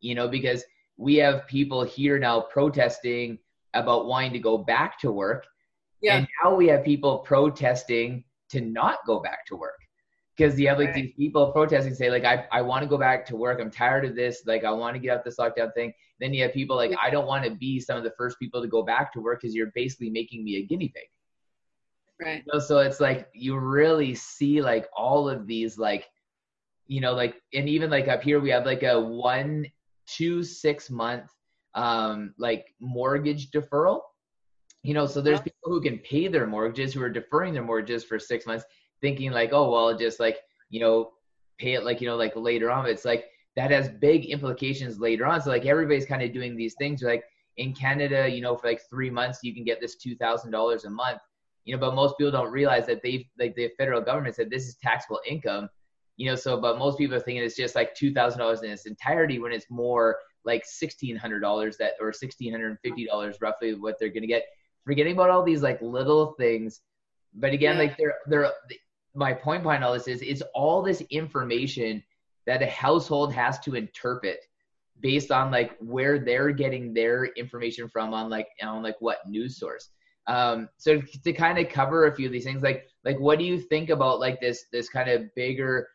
[0.00, 0.64] you know, because
[0.96, 3.38] we have people here now protesting
[3.74, 5.46] about wanting to go back to work.
[6.02, 6.16] Yeah.
[6.16, 9.78] And now we have people protesting to not go back to work.
[10.36, 10.94] Because you have like right.
[10.94, 13.60] these people protesting say, like, I, I want to go back to work.
[13.60, 14.42] I'm tired of this.
[14.46, 15.92] Like, I want to get out this lockdown thing.
[16.18, 18.62] Then you have people like, I don't want to be some of the first people
[18.62, 21.08] to go back to work because you're basically making me a guinea pig.
[22.20, 22.44] Right.
[22.52, 26.08] So, so it's like you really see like all of these like,
[26.86, 29.66] you know, like, and even like up here we have like a one
[30.06, 31.30] two six month
[31.74, 34.00] um, like mortgage deferral.
[34.82, 35.44] You know, so there's yeah.
[35.44, 38.64] people who can pay their mortgages who are deferring their mortgages for six months,
[39.00, 40.38] thinking like, oh well, just like
[40.70, 41.10] you know,
[41.58, 42.86] pay it like you know, like later on.
[42.86, 45.40] It's like that has big implications later on.
[45.42, 47.02] So like everybody's kind of doing these things.
[47.02, 47.24] Like
[47.56, 50.84] in Canada, you know, for like three months you can get this two thousand dollars
[50.84, 51.20] a month.
[51.64, 54.66] You know, but most people don't realize that they like the federal government said this
[54.66, 55.68] is taxable income
[56.20, 59.38] you know so but most people are thinking it's just like $2000 in its entirety
[59.38, 64.44] when it's more like $1600 that or $1650 roughly what they're going to get
[64.84, 66.82] forgetting about all these like little things
[67.34, 67.82] but again yeah.
[67.82, 68.52] like they're they're
[69.14, 72.02] my point behind all this is it's all this information
[72.46, 74.40] that a household has to interpret
[75.00, 79.58] based on like where they're getting their information from on like on like what news
[79.58, 79.88] source
[80.30, 83.44] um so to kind of cover a few of these things like like what do
[83.44, 85.86] you think about like this this kind of bigger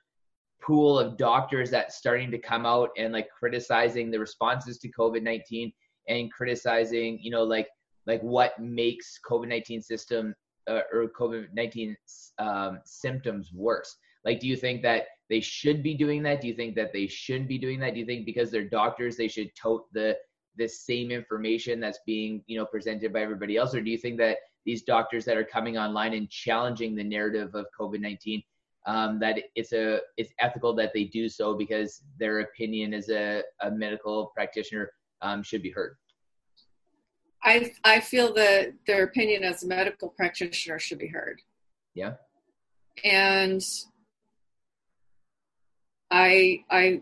[0.66, 5.72] pool of doctors that's starting to come out and like criticizing the responses to COVID-19
[6.08, 7.68] and criticizing, you know, like
[8.08, 10.34] like what makes COVID-19 system
[10.70, 11.96] uh, or COVID-19
[12.40, 13.96] um, symptoms worse.
[14.24, 16.42] Like, do you think that they should be doing that?
[16.42, 17.94] Do you think that they shouldn't be doing that?
[17.94, 20.16] Do you think because they're doctors they should tote the
[20.58, 24.18] the same information that's being you know presented by everybody else, or do you think
[24.18, 28.44] that these doctors that are coming online and challenging the narrative of COVID-19
[28.86, 33.42] um, that it's a it's ethical that they do so because their opinion as a,
[33.62, 34.92] a medical practitioner
[35.22, 35.98] um, should be heard.
[37.44, 41.42] I I feel that their opinion as a medical practitioner should be heard.
[41.94, 42.14] Yeah.
[43.04, 43.62] And
[46.12, 47.02] I I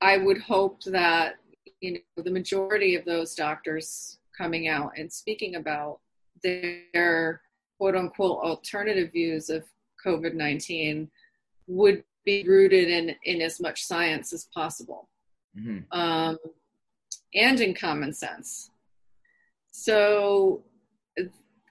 [0.00, 1.34] I would hope that
[1.80, 5.98] you know the majority of those doctors coming out and speaking about
[6.42, 7.42] their
[7.78, 9.64] quote unquote alternative views of
[10.04, 11.10] COVID 19
[11.66, 15.08] would be rooted in, in as much science as possible
[15.58, 15.98] mm-hmm.
[15.98, 16.38] um,
[17.34, 18.70] and in common sense.
[19.70, 20.62] So,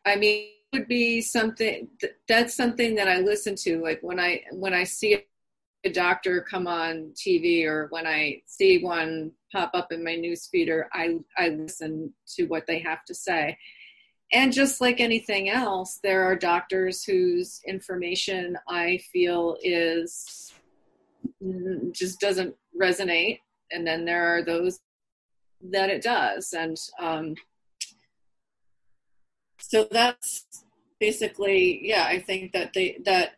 [0.05, 1.87] I mean, it would be something
[2.27, 3.81] that's something that I listen to.
[3.81, 5.23] Like when I when I see
[5.87, 10.69] a doctor come on TV or when I see one pop up in my newsfeed,
[10.69, 13.57] or I I listen to what they have to say.
[14.33, 20.53] And just like anything else, there are doctors whose information I feel is
[21.93, 23.39] just doesn't resonate.
[23.71, 24.79] And then there are those
[25.71, 26.53] that it does.
[26.53, 27.35] And um,
[29.59, 30.45] so that's
[30.99, 33.33] basically yeah i think that they that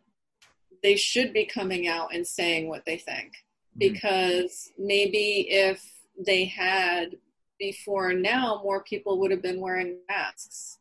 [0.82, 3.78] they should be coming out and saying what they think mm-hmm.
[3.78, 5.84] because maybe if
[6.26, 7.16] they had
[7.58, 10.78] before now more people would have been wearing masks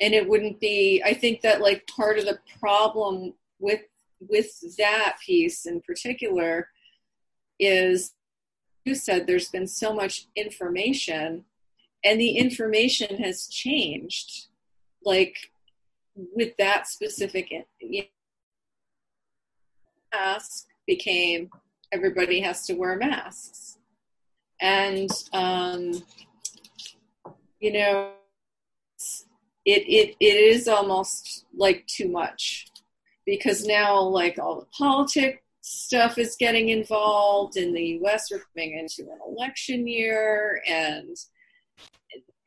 [0.00, 3.80] and it wouldn't be i think that like part of the problem with
[4.20, 6.68] with that piece in particular
[7.58, 8.14] is
[8.84, 11.44] you said there's been so much information
[12.04, 14.46] and the information has changed
[15.04, 15.36] like
[16.34, 17.50] with that specific
[20.12, 21.50] mask became
[21.92, 23.78] everybody has to wear masks
[24.60, 26.02] and um,
[27.60, 28.12] you know
[29.64, 32.68] it, it it is almost like too much
[33.26, 38.30] because now like all the politics stuff is getting involved in the US.
[38.30, 41.16] We're coming into an election year, and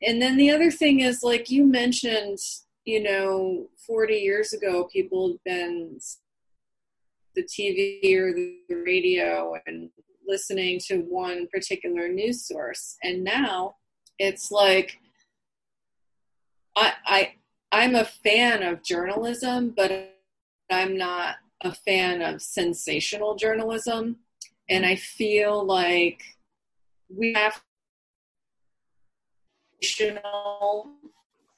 [0.02, 2.38] and then the other thing is like you mentioned,
[2.84, 5.98] you know, 40 years ago, people had been
[7.34, 9.90] the TV or the radio and
[10.26, 13.76] listening to one particular news source, and now
[14.18, 14.98] it's like
[16.76, 17.32] I I
[17.72, 20.16] I'm a fan of journalism, but
[20.70, 24.16] I'm not a fan of sensational journalism,
[24.68, 26.22] and I feel like
[27.08, 27.60] we have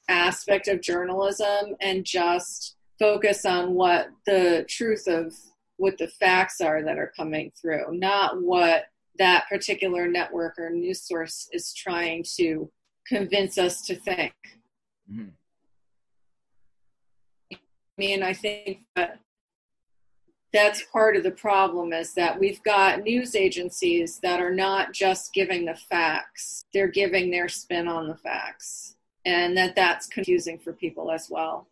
[0.09, 5.33] aspect of journalism and just focus on what the truth of
[5.77, 8.85] what the facts are that are coming through, not what
[9.17, 12.69] that particular network or news source is trying to
[13.07, 14.33] convince us to think.
[15.11, 15.29] Mm-hmm.
[17.53, 17.57] I
[17.97, 19.19] mean, I think that
[20.53, 25.33] that's part of the problem is that we've got news agencies that are not just
[25.33, 30.73] giving the facts they're giving their spin on the facts and that that's confusing for
[30.73, 31.67] people as well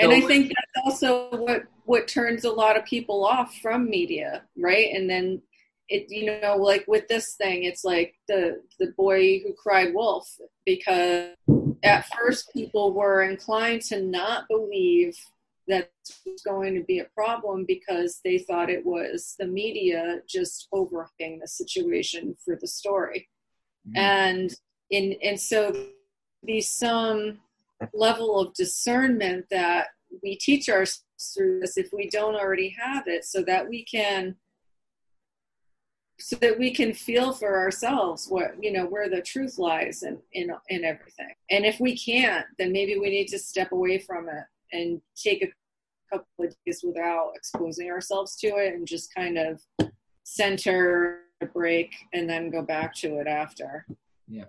[0.00, 4.42] and i think that's also what what turns a lot of people off from media
[4.56, 5.40] right and then
[5.88, 10.28] it you know like with this thing it's like the the boy who cried wolf
[10.64, 11.30] because
[11.82, 15.16] at first people were inclined to not believe
[15.70, 20.20] that it was going to be a problem because they thought it was the media
[20.28, 23.28] just overhooking the situation for the story.
[23.88, 23.98] Mm-hmm.
[23.98, 24.54] And
[24.90, 25.72] in and so
[26.42, 27.38] these some
[27.92, 29.88] level of discernment that
[30.22, 31.04] we teach ourselves
[31.36, 34.34] through this if we don't already have it so that we can
[36.18, 40.18] so that we can feel for ourselves what you know where the truth lies in
[40.32, 44.28] in in everything and if we can't then maybe we need to step away from
[44.28, 45.52] it and take a
[46.12, 49.60] couple of days without exposing ourselves to it and just kind of
[50.24, 53.86] center break and then go back to it after.
[54.28, 54.44] Yeah.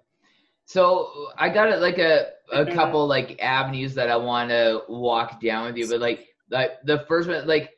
[0.72, 5.42] So I got it like a, a couple like avenues that I want to walk
[5.42, 7.72] down with you, but like like the first one, like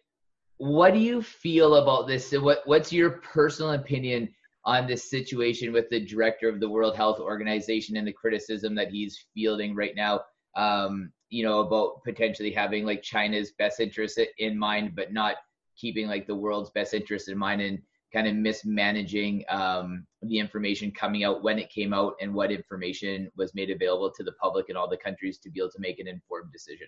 [0.57, 2.31] what do you feel about this?
[2.33, 4.29] What what's your personal opinion
[4.63, 8.89] on this situation with the director of the World Health Organization and the criticism that
[8.89, 10.21] he's fielding right now?
[10.55, 15.37] Um, you know, about potentially having like China's best interest in mind, but not
[15.75, 17.79] keeping like the world's best interest in mind and
[18.13, 23.32] kind of mismanaging um, the information coming out when it came out and what information
[23.36, 25.99] was made available to the public in all the countries to be able to make
[25.99, 26.88] an informed decision.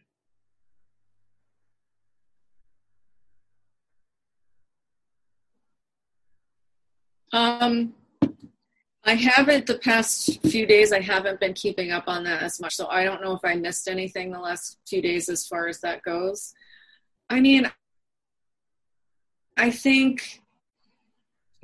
[7.34, 7.94] Um,
[9.04, 10.94] I haven't the past few days.
[10.94, 13.56] I haven't been keeping up on that as much, so I don't know if I
[13.56, 16.54] missed anything the last few days as far as that goes.
[17.30, 17.70] I mean,
[19.58, 20.42] I think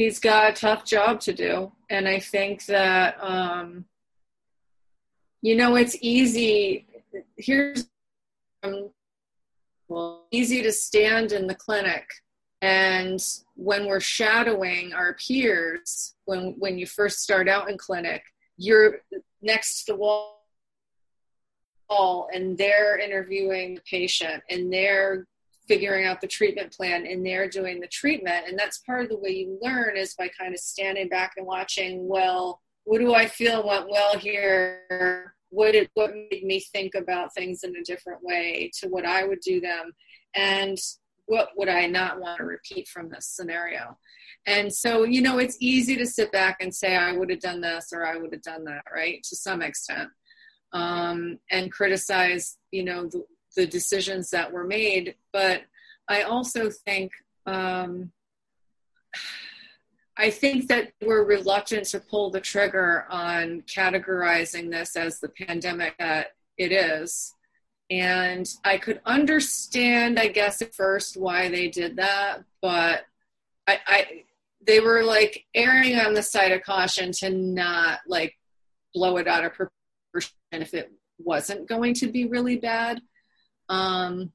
[0.01, 3.85] he's got a tough job to do, and I think that um,
[5.41, 6.87] you know it's easy.
[7.37, 7.87] Here's
[8.63, 8.89] um,
[9.87, 12.05] well, easy to stand in the clinic
[12.61, 13.19] and
[13.55, 18.23] when we're shadowing our peers when when you first start out in clinic
[18.57, 18.99] you're
[19.41, 20.37] next to the wall
[22.33, 25.27] and they're interviewing the patient and they're
[25.67, 29.17] figuring out the treatment plan and they're doing the treatment and that's part of the
[29.17, 33.25] way you learn is by kind of standing back and watching well what do i
[33.25, 38.23] feel went well here what did what made me think about things in a different
[38.23, 39.91] way to what i would do them
[40.35, 40.77] and
[41.31, 43.97] what would I not want to repeat from this scenario?
[44.47, 47.61] And so, you know, it's easy to sit back and say, I would have done
[47.61, 49.23] this or I would have done that, right?
[49.23, 50.09] To some extent.
[50.73, 53.23] Um, and criticize, you know, the,
[53.55, 55.15] the decisions that were made.
[55.33, 55.63] But
[56.07, 57.11] I also think
[57.45, 58.11] um,
[60.17, 65.97] I think that we're reluctant to pull the trigger on categorizing this as the pandemic
[65.97, 67.33] that it is.
[67.89, 73.05] And I could understand, I guess, at first why they did that, but
[73.67, 74.23] I, I
[74.65, 78.37] they were like erring on the side of caution to not like
[78.93, 83.01] blow it out of proportion if it wasn't going to be really bad.
[83.71, 84.33] Um,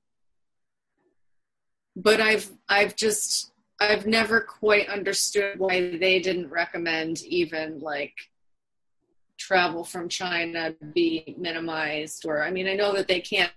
[1.95, 8.15] but I've I've just I've never quite understood why they didn't recommend even like
[9.39, 13.53] travel from China be minimized or I mean I know that they can't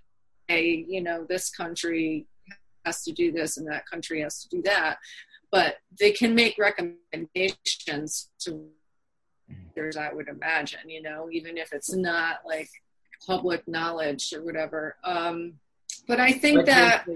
[0.50, 2.26] say you know this country
[2.84, 4.98] has to do this and that country has to do that
[5.50, 8.66] but they can make recommendations to
[9.74, 12.68] there's I would imagine you know even if it's not like
[13.26, 14.96] public knowledge or whatever.
[15.04, 15.54] Um
[16.10, 17.06] but I think but that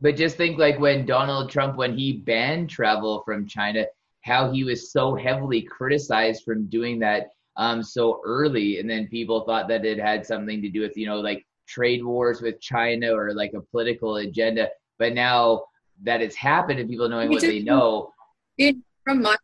[0.00, 3.84] but just think like when Donald Trump when he banned travel from China
[4.22, 7.28] how he was so heavily criticized from doing that
[7.58, 11.06] um, so early, and then people thought that it had something to do with you
[11.06, 14.68] know like trade wars with China or like a political agenda.
[14.98, 15.64] But now
[16.04, 18.12] that it's happened and people knowing what they know,
[18.56, 19.36] it, from my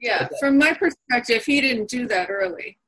[0.00, 2.78] yeah, from my perspective, he didn't do that early.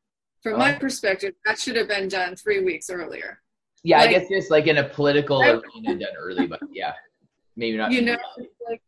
[0.42, 0.59] From oh.
[0.59, 3.40] my perspective, that should have been done three weeks earlier.
[3.85, 6.95] Yeah, like, I guess just like in a political arena done early, but yeah,
[7.55, 7.93] maybe not.
[7.93, 8.16] You know,
[8.68, 8.82] like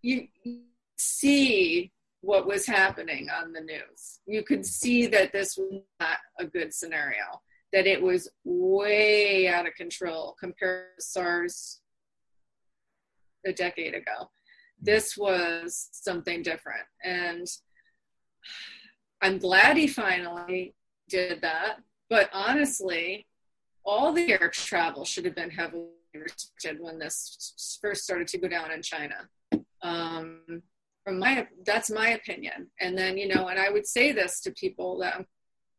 [0.00, 0.28] you
[0.96, 4.20] see what was happening on the news.
[4.26, 7.24] You could see that this was not a good scenario,
[7.72, 11.80] that it was way out of control compared to SARS
[13.44, 14.30] a decade ago.
[14.80, 16.86] This was something different.
[17.02, 17.46] And
[19.20, 20.74] I'm glad he finally
[21.08, 21.76] did that.
[22.08, 23.26] But honestly,
[23.84, 28.48] all the air travel should have been heavily restricted when this first started to go
[28.48, 29.28] down in China.
[29.82, 30.62] Um,
[31.04, 32.68] from my that's my opinion.
[32.80, 35.26] And then you know and i would say this to people that i'm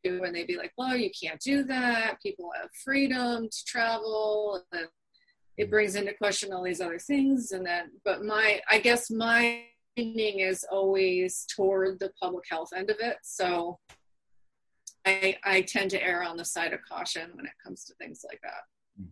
[0.03, 2.17] and they'd be like well you can't do that.
[2.23, 4.63] People have freedom to travel.
[4.71, 4.87] And
[5.57, 7.51] it brings into question all these other things.
[7.51, 9.63] And then but my i guess my
[9.97, 13.17] leaning is always toward the public health end of it.
[13.23, 13.77] So
[15.05, 18.23] i i tend to err on the side of caution when it comes to things
[18.27, 19.05] like that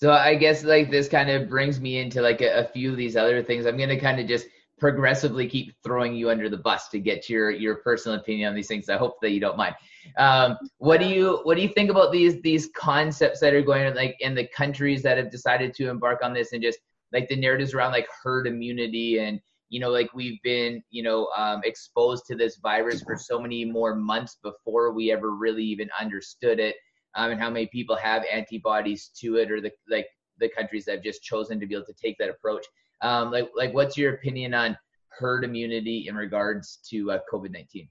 [0.00, 2.96] so i guess like this kind of brings me into like a, a few of
[2.96, 4.46] these other things i'm going to kind of just
[4.82, 8.66] progressively keep throwing you under the bus to get your your personal opinion on these
[8.66, 8.88] things.
[8.88, 9.76] I hope that you don't mind.
[10.18, 13.94] Um, what do you what do you think about these these concepts that are going
[13.94, 16.80] like in the countries that have decided to embark on this and just
[17.12, 19.40] like the narratives around like herd immunity and
[19.72, 23.64] you know like we've been you know um, exposed to this virus for so many
[23.64, 26.76] more months before we ever really even understood it
[27.16, 30.06] um, and how many people have antibodies to it or the like
[30.38, 32.66] the countries that have just chosen to be able to take that approach
[33.02, 37.88] um, like, like, what's your opinion on herd immunity in regards to uh, COVID nineteen?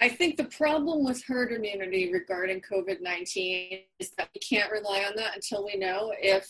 [0.00, 5.00] I think the problem with herd immunity regarding COVID 19 is that we can't rely
[5.00, 6.48] on that until we know if,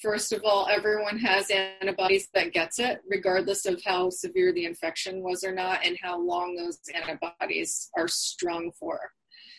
[0.00, 5.22] first of all, everyone has antibodies that gets it, regardless of how severe the infection
[5.22, 8.98] was or not, and how long those antibodies are strong for.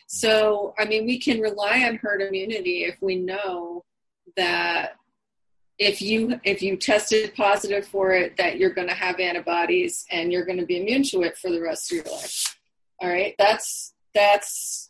[0.06, 3.84] So, I mean, we can rely on herd immunity if we know
[4.36, 4.92] that
[5.78, 10.32] if you if you tested positive for it that you're going to have antibodies and
[10.32, 12.58] you're going to be immune to it for the rest of your life
[13.00, 14.87] all right that's that's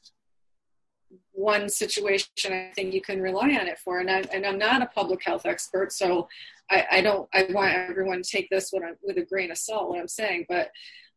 [1.39, 4.01] one situation i think you can rely on it for.
[4.01, 6.29] And, I, i'm not a public health expert so
[6.71, 9.59] i, I don't i want everyone to take this with a, with a grain of
[9.59, 10.47] salt what i'm saying.
[10.49, 10.71] But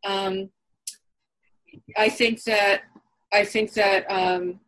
[0.03, 0.49] um,
[1.97, 2.81] i think that
[3.33, 4.59] i think that um,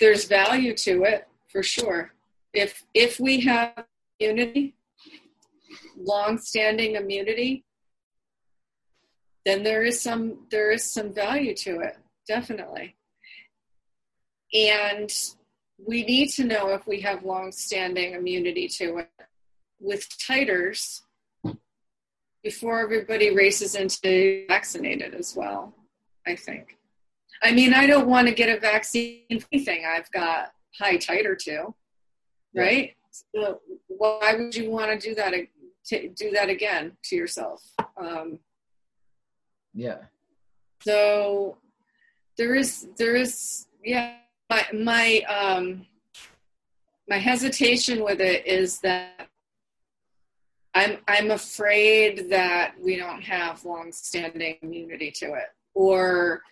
[0.00, 2.12] there's value to it for sure.
[2.52, 3.84] If if we have
[4.20, 4.74] immunity,
[5.96, 7.64] long-standing immunity,
[9.44, 11.96] then there is some there is some value to it,
[12.26, 12.96] definitely.
[14.52, 15.10] And
[15.84, 19.10] we need to know if we have long-standing immunity to it
[19.80, 21.02] with titers
[22.42, 25.74] before everybody races into vaccinated as well.
[26.26, 26.76] I think.
[27.42, 31.38] I mean, I don't want to get a vaccine for anything I've got high titer
[31.38, 31.74] to
[32.54, 32.94] right?
[33.34, 35.32] So why would you want to do that?
[35.86, 37.62] To do that again to yourself?
[37.96, 38.40] Um,
[39.72, 39.98] yeah.
[40.82, 41.58] So
[42.38, 44.14] there is there is yeah
[44.50, 45.86] my my um
[47.08, 49.28] my hesitation with it is that
[50.74, 56.42] I'm I'm afraid that we don't have long-standing immunity to it, or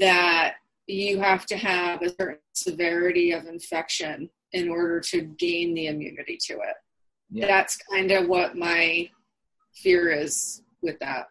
[0.00, 0.56] that
[0.88, 6.36] you have to have a certain severity of infection in order to gain the immunity
[6.46, 6.76] to it.
[7.30, 7.46] Yeah.
[7.46, 9.08] That's kind of what my
[9.72, 11.28] fear is with that.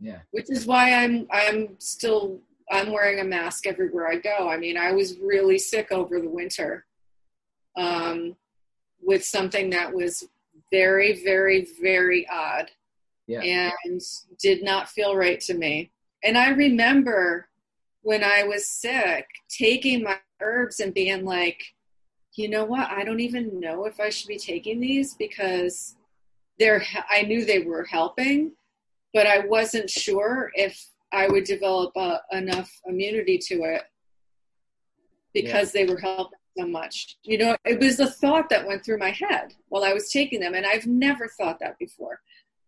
[0.00, 0.18] Yeah.
[0.32, 2.40] Which is why I'm I'm still
[2.70, 4.48] I'm wearing a mask everywhere I go.
[4.48, 6.84] I mean, I was really sick over the winter
[7.76, 8.36] um,
[9.00, 10.28] with something that was
[10.72, 12.70] very, very, very odd
[13.26, 13.40] yeah.
[13.40, 14.00] and
[14.40, 15.90] did not feel right to me.
[16.24, 17.48] And I remember
[18.02, 21.74] when I was sick taking my herbs and being like,
[22.34, 22.90] you know what?
[22.90, 25.96] I don't even know if I should be taking these because
[26.58, 28.52] they're, I knew they were helping,
[29.14, 33.82] but I wasn't sure if I would develop a, enough immunity to it
[35.32, 35.84] because yeah.
[35.84, 37.16] they were helping so much.
[37.22, 40.40] You know, it was the thought that went through my head while I was taking
[40.40, 42.20] them, and I've never thought that before.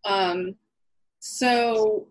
[0.05, 0.55] Um,
[1.18, 2.09] so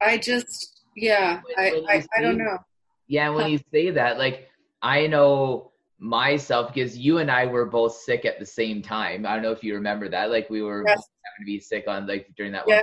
[0.00, 2.58] I just, yeah, I, I, I, don't know.
[3.06, 4.48] Yeah, when you say that, like,
[4.82, 9.26] I know myself because you and I were both sick at the same time.
[9.26, 10.30] I don't know if you remember that.
[10.30, 10.96] Like, we were yes.
[10.96, 12.82] having to be sick on, like, during that yeah.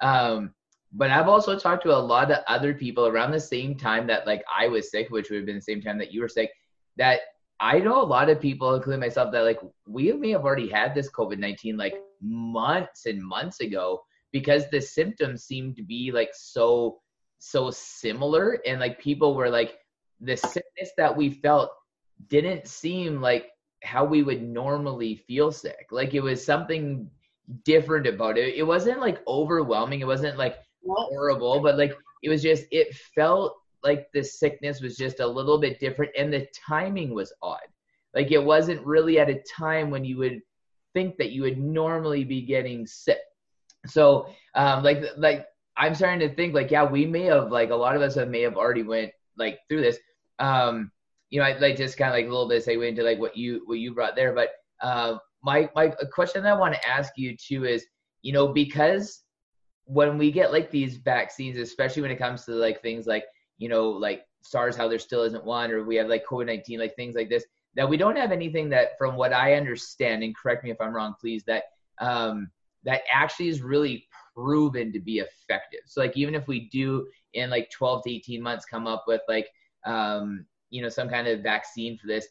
[0.00, 0.10] one.
[0.10, 0.54] Um,
[0.92, 4.26] but I've also talked to a lot of other people around the same time that
[4.26, 6.50] like I was sick, which would have been the same time that you were sick,
[6.96, 7.20] that
[7.60, 10.94] I know a lot of people, including myself, that like we may have already had
[10.94, 14.00] this COVID 19 like months and months ago
[14.32, 16.98] because the symptoms seemed to be like so,
[17.38, 18.58] so similar.
[18.66, 19.78] And like people were like,
[20.20, 21.70] the sickness that we felt
[22.28, 23.50] didn't seem like
[23.84, 25.86] how we would normally feel sick.
[25.90, 27.08] Like it was something
[27.64, 28.54] different about it.
[28.54, 30.00] It wasn't like overwhelming.
[30.00, 30.56] It wasn't like
[30.88, 35.58] horrible, but like it was just, it felt like the sickness was just a little
[35.58, 37.60] bit different and the timing was odd.
[38.14, 40.40] Like it wasn't really at a time when you would
[40.94, 43.18] think that you would normally be getting sick.
[43.86, 47.76] So um like like I'm starting to think like yeah, we may have like a
[47.76, 49.98] lot of us have may have already went like through this.
[50.38, 50.90] Um
[51.30, 53.36] you know, I like just kind of like a little bit segue into like what
[53.36, 57.12] you what you brought there, but uh, my my question that I want to ask
[57.16, 57.84] you too is,
[58.22, 59.22] you know, because
[59.88, 63.24] when we get like these vaccines, especially when it comes to like things like
[63.58, 66.78] you know, like SARS, how there still isn't one, or we have like COVID 19,
[66.78, 70.36] like things like this, that we don't have anything that, from what I understand, and
[70.36, 71.64] correct me if I'm wrong, please, that
[72.00, 72.50] um,
[72.84, 75.80] that actually is really proven to be effective.
[75.86, 79.20] So, like, even if we do in like 12 to 18 months come up with
[79.28, 79.48] like,
[79.84, 82.28] um, you know, some kind of vaccine for this,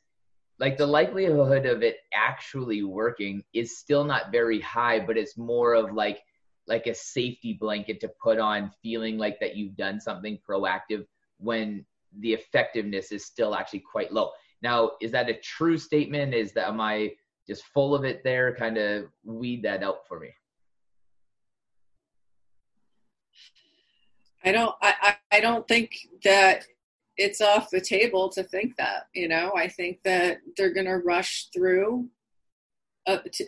[0.60, 5.76] like the likelihood of it actually working is still not very high, but it's more
[5.76, 6.22] of like,
[6.68, 11.06] like a safety blanket to put on feeling like that you've done something proactive
[11.38, 11.86] when
[12.20, 14.32] the effectiveness is still actually quite low.
[14.62, 16.34] Now, is that a true statement?
[16.34, 17.12] Is that am I
[17.48, 18.56] just full of it there?
[18.56, 20.30] Kind of weed that out for me.
[24.44, 25.92] I don't I, I don't think
[26.24, 26.66] that
[27.18, 29.52] it's off the table to think that, you know.
[29.56, 32.08] I think that they're gonna rush through
[33.08, 33.46] uh, to,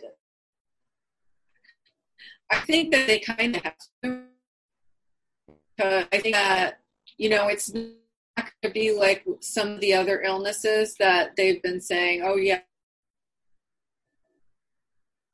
[2.50, 4.22] I think that they kind of have to.
[6.12, 6.80] I think that
[7.20, 7.92] you know, it's not
[8.36, 12.60] going to be like some of the other illnesses that they've been saying, oh, yeah,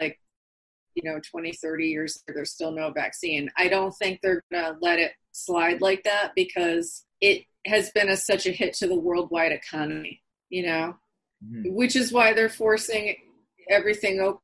[0.00, 0.18] like,
[0.96, 3.48] you know, 20, 30 years, there's still no vaccine.
[3.56, 8.08] I don't think they're going to let it slide like that because it has been
[8.08, 10.96] a, such a hit to the worldwide economy, you know,
[11.44, 11.72] mm-hmm.
[11.72, 13.14] which is why they're forcing
[13.70, 14.40] everything open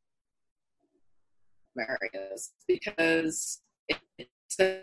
[1.78, 3.60] areas because
[4.18, 4.82] it's a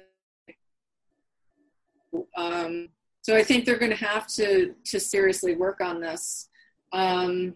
[2.35, 2.89] um,
[3.21, 6.49] so I think they're going to have to to seriously work on this.
[6.91, 7.55] Um,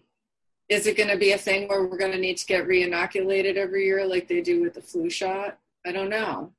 [0.68, 3.58] is it going to be a thing where we're going to need to get re-inoculated
[3.58, 5.58] every year like they do with the flu shot?
[5.84, 6.52] I don't know.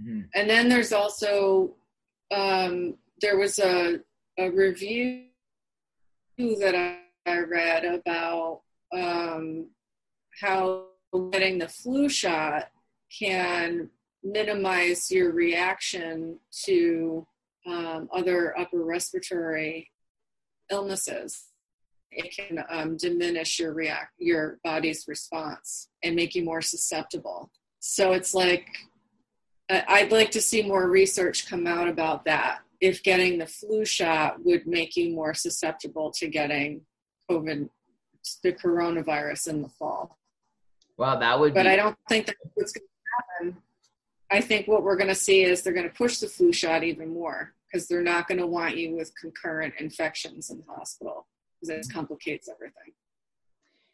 [0.00, 0.20] Mm-hmm.
[0.34, 1.74] And then there's also
[2.30, 4.00] um, there was a
[4.38, 5.24] a review
[6.38, 6.98] that I,
[7.30, 8.62] I read about
[8.92, 9.66] um,
[10.40, 10.84] how
[11.30, 12.70] getting the flu shot
[13.16, 13.90] can
[14.22, 17.26] minimize your reaction to
[17.66, 19.90] um, other upper respiratory
[20.70, 21.46] illnesses.
[22.12, 27.50] It can um, diminish your react your body's response and make you more susceptible.
[27.80, 28.66] So it's like
[29.70, 32.60] I'd like to see more research come out about that.
[32.80, 36.82] If getting the flu shot would make you more susceptible to getting
[37.30, 37.68] COVID,
[38.42, 40.18] the coronavirus in the fall.
[41.00, 41.54] Well, that would.
[41.54, 43.62] But be- I don't think that's what's going to happen
[44.30, 46.84] I think what we're going to see is they're going to push the flu shot
[46.84, 51.26] even more because they're not going to want you with concurrent infections in the hospital
[51.60, 52.92] because it complicates everything.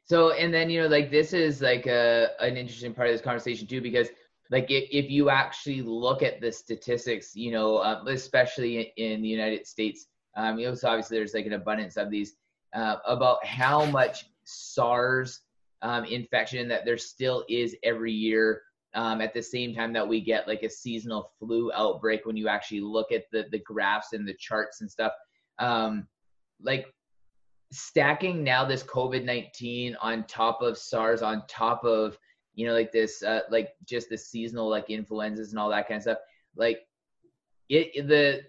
[0.04, 3.22] So, and then, you know, like this is like a, an interesting part of this
[3.22, 4.08] conversation too, because
[4.50, 9.28] like if, if you actually look at the statistics, you know, uh, especially in the
[9.28, 12.34] United States, um, you know, so obviously there's like an abundance of these
[12.74, 15.40] uh, about how much SARS
[15.82, 18.62] um, infection that there still is every year.
[18.94, 22.48] Um, at the same time that we get like a seasonal flu outbreak, when you
[22.48, 25.12] actually look at the the graphs and the charts and stuff,
[25.58, 26.08] um,
[26.62, 26.86] like
[27.72, 32.16] stacking now this COVID nineteen on top of SARS, on top of
[32.54, 35.96] you know like this uh, like just the seasonal like influenzas and all that kind
[35.98, 36.18] of stuff,
[36.56, 36.80] like
[37.68, 38.44] it the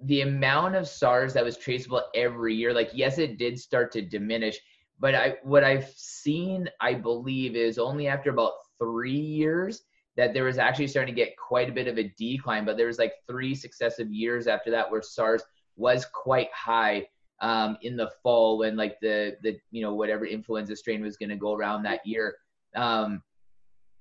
[0.00, 4.02] the amount of SARS that was traceable every year, like yes, it did start to
[4.02, 4.58] diminish,
[5.02, 9.82] but I what I've seen, I believe, is only after about three years
[10.16, 12.64] that there was actually starting to get quite a bit of a decline.
[12.64, 15.42] But there was like three successive years after that where SARS
[15.76, 17.08] was quite high
[17.40, 21.30] um, in the fall when like the the you know whatever influenza strain was going
[21.30, 22.36] to go around that year.
[22.76, 23.22] Um,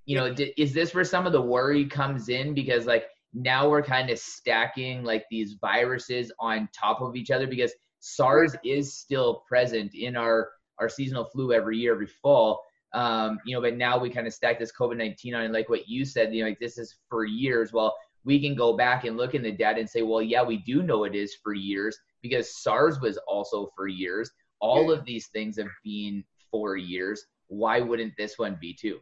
[0.05, 3.81] you know, is this where some of the worry comes in because like now we're
[3.81, 9.43] kind of stacking like these viruses on top of each other because SARS is still
[9.47, 10.49] present in our
[10.81, 12.61] our seasonal flu every year, every fall.
[12.93, 15.69] Um, you know, but now we kind of stack this COVID nineteen on, and like
[15.69, 17.71] what you said, you know, like this is for years.
[17.71, 20.57] Well, we can go back and look in the data and say, well, yeah, we
[20.57, 24.29] do know it is for years because SARS was also for years.
[24.59, 27.25] All of these things have been for years.
[27.47, 28.99] Why wouldn't this one be too?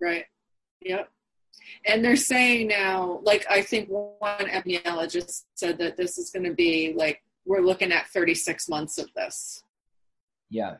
[0.00, 0.24] Right.
[0.80, 1.10] Yep.
[1.86, 6.54] And they're saying now, like I think one epidemiologist said that this is going to
[6.54, 9.62] be like we're looking at 36 months of this.
[10.50, 10.76] Yeah.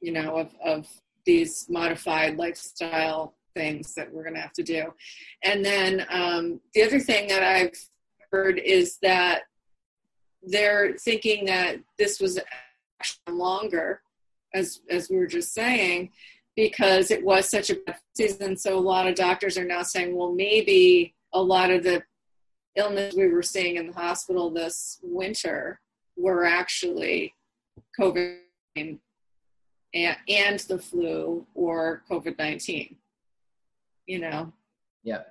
[0.00, 0.86] You know, of of
[1.24, 4.94] these modified lifestyle things that we're going to have to do.
[5.42, 7.74] And then um, the other thing that I've
[8.30, 9.42] heard is that
[10.42, 12.38] they're thinking that this was
[13.28, 14.00] longer,
[14.54, 16.10] as as we were just saying,
[16.56, 18.56] because it was such a bad season.
[18.56, 22.02] So a lot of doctors are now saying, well, maybe a lot of the
[22.76, 25.80] illness we were seeing in the hospital this winter
[26.16, 27.34] were actually
[27.98, 28.38] COVID
[29.94, 32.96] and, and the flu or COVID 19.
[34.06, 34.52] You know?
[35.02, 35.22] Yeah.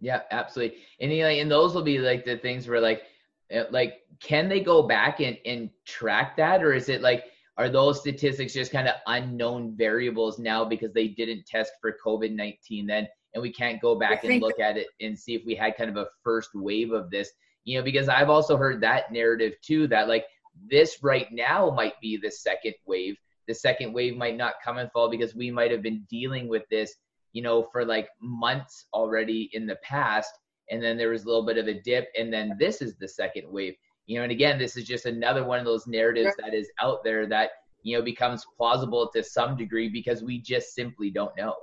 [0.00, 0.78] Yeah, absolutely.
[1.00, 3.02] And, you know, and those will be like the things where, like,
[3.50, 6.62] eh, like, can they go back and, and track that?
[6.62, 7.24] Or is it like,
[7.58, 12.34] are those statistics just kind of unknown variables now because they didn't test for COVID
[12.34, 13.08] 19 then?
[13.34, 15.90] And we can't go back and look at it and see if we had kind
[15.90, 17.30] of a first wave of this,
[17.64, 20.24] you know, because I've also heard that narrative too that like
[20.70, 23.16] this right now might be the second wave.
[23.48, 26.62] The second wave might not come and fall because we might have been dealing with
[26.70, 26.94] this,
[27.32, 30.32] you know, for like months already in the past.
[30.70, 32.08] And then there was a little bit of a dip.
[32.18, 33.74] And then this is the second wave
[34.06, 37.04] you know and again this is just another one of those narratives that is out
[37.04, 37.50] there that
[37.82, 41.54] you know becomes plausible to some degree because we just simply don't know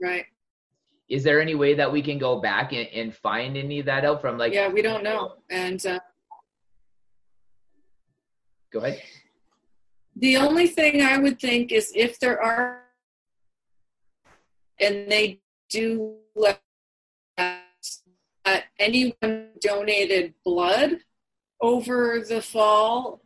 [0.00, 0.24] right
[1.08, 4.04] is there any way that we can go back and, and find any of that
[4.04, 6.00] out from like yeah we don't know and uh,
[8.72, 9.02] go ahead.
[10.16, 12.82] The only thing i would think is if there are
[14.80, 16.60] and they do let
[17.38, 20.98] uh, anyone donated blood
[21.60, 23.20] over the fall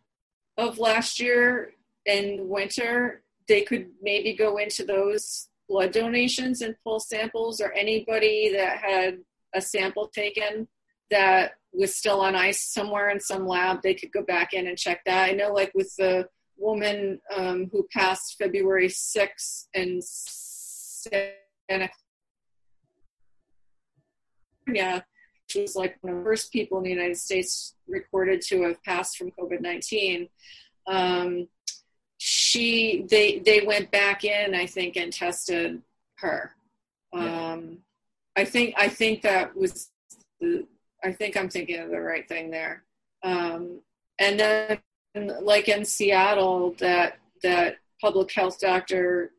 [0.59, 1.73] of last year
[2.07, 8.53] and winter, they could maybe go into those blood donations and pull samples, or anybody
[8.53, 9.19] that had
[9.55, 10.69] a sample taken
[11.11, 14.79] that was still on ice somewhere in some lab, they could go back in and
[14.79, 15.29] check that.
[15.29, 21.35] I know, like with the woman um, who passed February 6th in Santa
[24.67, 25.05] California,
[25.49, 28.83] she was like one of the first people in the United States recorded to have
[28.83, 30.29] passed from COVID 19.
[30.87, 31.49] Um,
[32.19, 35.83] she they they went back in, I think, and tested
[36.17, 36.53] her.
[37.13, 37.53] Yeah.
[37.53, 37.79] Um,
[38.35, 39.91] I think I think that was
[40.41, 40.67] the,
[41.05, 42.85] I think I'm thinking of the right thing there.
[43.23, 43.81] Um,
[44.19, 44.81] and then
[45.43, 49.33] like in Seattle, that that public health doctor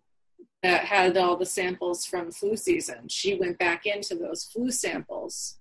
[0.64, 3.08] that had all the samples from flu season.
[3.08, 5.60] She went back into those flu samples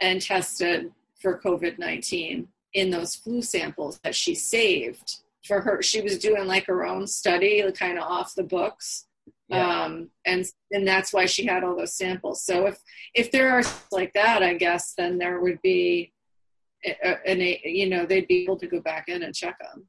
[0.00, 5.82] and tested for COVID 19 in those flu samples that she saved for her.
[5.82, 9.06] She was doing like her own study, kind of off the books.
[9.50, 9.84] Yeah.
[9.84, 12.44] Um, and and that's why she had all those samples.
[12.44, 12.78] So if
[13.14, 16.12] if there are like that, I guess then there would be,
[17.26, 19.86] an you know, they'd be able to go back in and check them.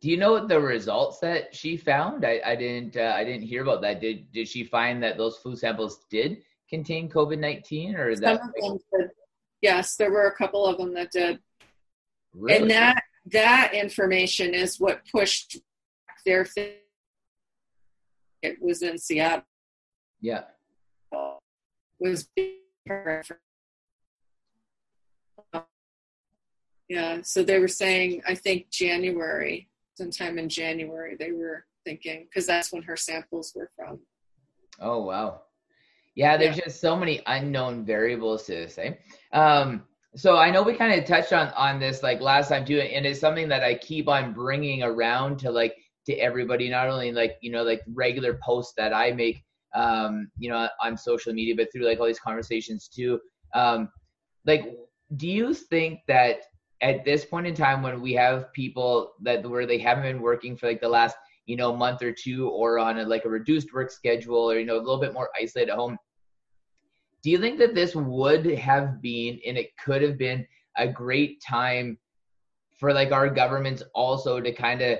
[0.00, 2.24] Do you know what the results that she found?
[2.24, 4.00] I, I didn't uh, I didn't hear about that.
[4.00, 6.38] Did did she find that those flu samples did
[6.70, 8.40] contain COVID nineteen, or is that?
[9.60, 11.40] Yes, there were a couple of them that did.
[12.32, 12.62] Really?
[12.62, 15.58] And that that information is what pushed
[16.24, 16.44] their
[18.42, 19.44] it was in Seattle.
[20.20, 20.42] Yeah.
[22.00, 22.28] Was
[26.88, 32.46] yeah, so they were saying I think January, sometime in January, they were thinking because
[32.46, 33.98] that's when her samples were from.
[34.80, 35.42] Oh wow.
[36.14, 36.64] Yeah, there's yeah.
[36.64, 38.96] just so many unknown variables to this thing.
[39.32, 39.84] Um,
[40.16, 43.04] so I know we kind of touched on on this like last time too, and
[43.06, 45.76] it's something that I keep on bringing around to like
[46.08, 49.44] to everybody, not only like you know like regular posts that I make,
[49.74, 53.20] um, you know, on social media, but through like all these conversations too.
[53.54, 53.90] Um,
[54.46, 54.76] like,
[55.16, 56.40] do you think that
[56.80, 60.56] at this point in time when we have people that where they haven't been working
[60.56, 63.72] for like the last you know month or two or on a, like a reduced
[63.72, 65.98] work schedule or you know a little bit more isolated at home
[67.22, 70.46] do you think that this would have been and it could have been
[70.76, 71.98] a great time
[72.78, 74.98] for like our governments also to kind of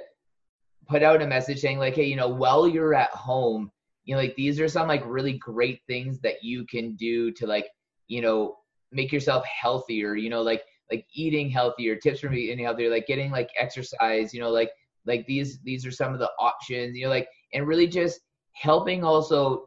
[0.89, 3.70] put out a message saying like hey you know while you're at home
[4.05, 7.47] you know like these are some like really great things that you can do to
[7.47, 7.68] like
[8.07, 8.57] you know
[8.91, 13.30] make yourself healthier you know like like eating healthier tips for eating healthier like getting
[13.30, 14.70] like exercise you know like
[15.07, 18.20] like these these are some of the options you know like and really just
[18.53, 19.66] helping also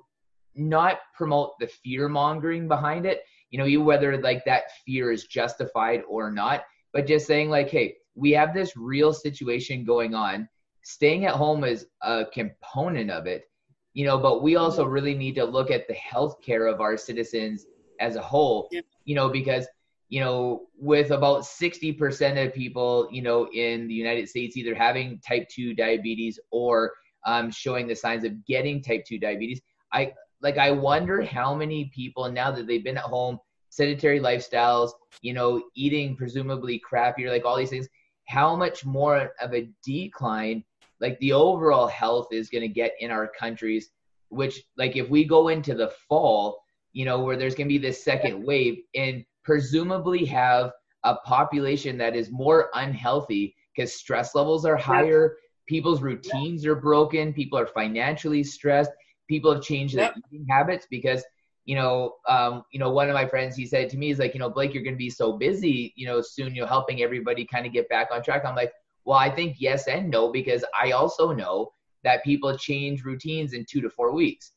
[0.56, 5.26] not promote the fear mongering behind it you know you whether like that fear is
[5.26, 6.64] justified or not
[6.94, 10.48] but just saying like hey we have this real situation going on
[10.84, 13.46] staying at home is a component of it
[13.94, 16.98] you know but we also really need to look at the health care of our
[16.98, 17.66] citizens
[18.00, 18.82] as a whole yeah.
[19.06, 19.68] you know because
[20.10, 25.20] you know with about 60% of people you know in the united states either having
[25.20, 26.94] type 2 diabetes or
[27.26, 29.62] um, showing the signs of getting type 2 diabetes
[29.94, 34.92] i like i wonder how many people now that they've been at home sedentary lifestyles
[35.22, 37.88] you know eating presumably crappier like all these things
[38.28, 40.64] how much more of a decline
[41.02, 43.90] like the overall health is going to get in our countries
[44.30, 47.78] which like if we go into the fall you know where there's going to be
[47.78, 50.72] this second wave and presumably have
[51.04, 55.36] a population that is more unhealthy because stress levels are higher
[55.68, 58.92] people's routines are broken people are financially stressed
[59.28, 61.24] people have changed their eating habits because
[61.66, 64.34] you know um, you know one of my friends he said to me he's like
[64.34, 67.46] you know blake you're going to be so busy you know soon you're helping everybody
[67.46, 68.44] kind of get back on track.
[68.46, 68.74] I'm like
[69.06, 71.72] well, I think yes and no because I also know
[72.04, 74.54] that people change routines in two to four weeks.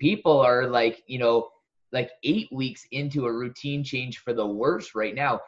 [0.00, 1.48] People are like, you know,
[1.92, 5.40] like eight weeks into a routine change for the worse right now.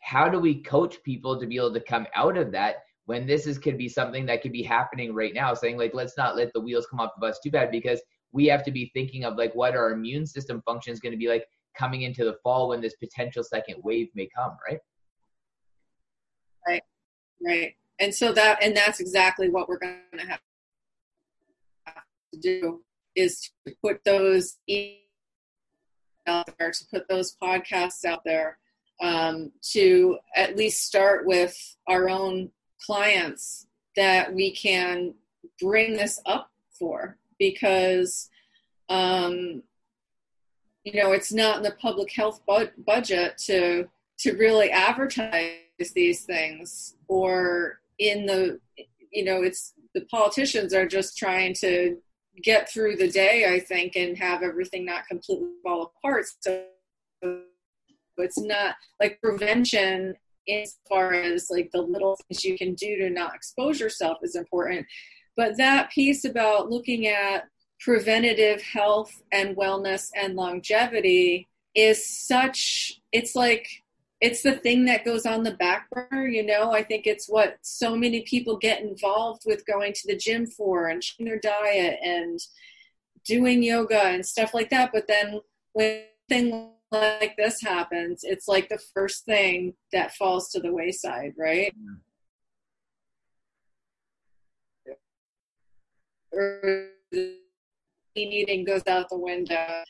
[0.00, 2.76] How do we coach people to be able to come out of that
[3.06, 5.54] when this is could be something that could be happening right now?
[5.54, 8.00] Saying like, let's not let the wheels come off the bus too bad because
[8.32, 11.18] we have to be thinking of like what our immune system function is going to
[11.18, 14.78] be like coming into the fall when this potential second wave may come, right?
[16.66, 16.82] Right,
[17.44, 20.40] right and so that and that's exactly what we're going to have
[22.32, 22.82] to do
[23.14, 24.58] is to put those
[26.26, 28.58] out there to put those podcasts out there
[29.00, 32.50] um, to at least start with our own
[32.84, 35.14] clients that we can
[35.60, 37.18] bring this up for.
[37.38, 38.30] Because
[38.88, 39.62] um,
[40.84, 43.86] you know it's not in the public health bu- budget to
[44.18, 45.58] to really advertise
[45.94, 48.58] these things or in the
[49.12, 51.96] you know it's the politicians are just trying to
[52.42, 56.26] get through the day i think and have everything not completely fall apart.
[56.40, 56.64] So
[58.18, 60.14] it's not like prevention
[60.48, 64.36] as far as like the little things you can do to not expose yourself is
[64.36, 64.86] important.
[65.36, 67.44] But that piece about looking at
[67.80, 73.68] preventative health and wellness and longevity is such it's like
[74.20, 76.72] it's the thing that goes on the back burner you know?
[76.72, 80.88] I think it's what so many people get involved with going to the gym for
[80.88, 82.40] and changing their diet and
[83.24, 84.90] doing yoga and stuff like that.
[84.92, 85.40] But then
[85.72, 91.32] when thing like this happens it's like the first thing that falls to the wayside
[91.36, 91.74] right?
[96.32, 96.90] Or
[98.14, 99.84] eating goes out the window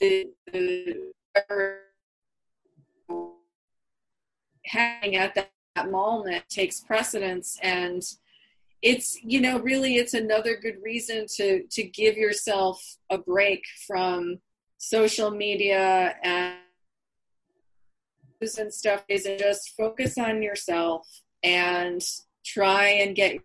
[0.00, 0.26] the
[4.66, 8.02] happening at that, that moment takes precedence and
[8.82, 14.38] it's you know really it's another good reason to to give yourself a break from
[14.78, 16.56] social media and
[18.58, 21.08] and stuff is just focus on yourself
[21.42, 22.02] and
[22.44, 23.38] try and get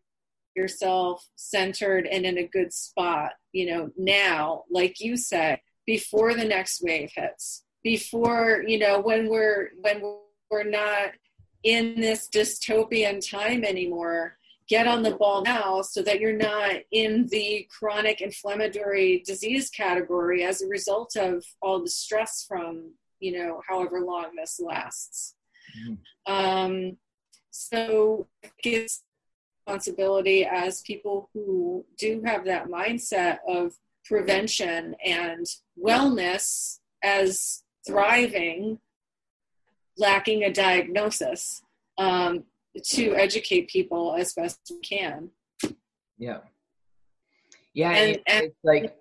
[0.53, 6.45] yourself centered and in a good spot you know now like you said before the
[6.45, 10.01] next wave hits before you know when we're when
[10.49, 11.11] we're not
[11.63, 17.27] in this dystopian time anymore get on the ball now so that you're not in
[17.27, 23.61] the chronic inflammatory disease category as a result of all the stress from you know
[23.67, 25.35] however long this lasts
[25.85, 26.33] mm-hmm.
[26.33, 26.97] um,
[27.51, 28.27] so
[28.63, 29.03] it's
[29.67, 33.73] responsibility as people who do have that mindset of
[34.05, 35.45] prevention and
[35.81, 38.79] wellness as thriving
[39.97, 41.61] lacking a diagnosis
[41.97, 42.43] um,
[42.83, 45.29] to educate people as best we can.
[46.17, 46.39] Yeah.
[47.73, 47.91] Yeah.
[47.91, 48.95] And, and it's like,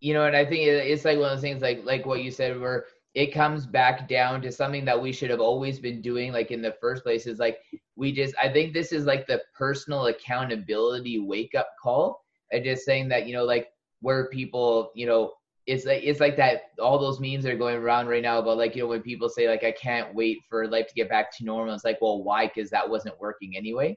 [0.00, 2.30] you know, and I think it's like one of those things like, like what you
[2.30, 6.32] said, where it comes back down to something that we should have always been doing,
[6.32, 7.58] like in the first place is like,
[7.96, 12.20] we just, I think this is like the personal accountability wake up call.
[12.52, 13.68] And just saying that, you know, like
[14.00, 15.32] where people, you know,
[15.66, 18.76] it's like it's like that all those memes are going around right now about like
[18.76, 21.44] you know when people say like i can't wait for life to get back to
[21.44, 22.46] normal it's like well why?
[22.46, 23.96] Because that wasn't working anyway.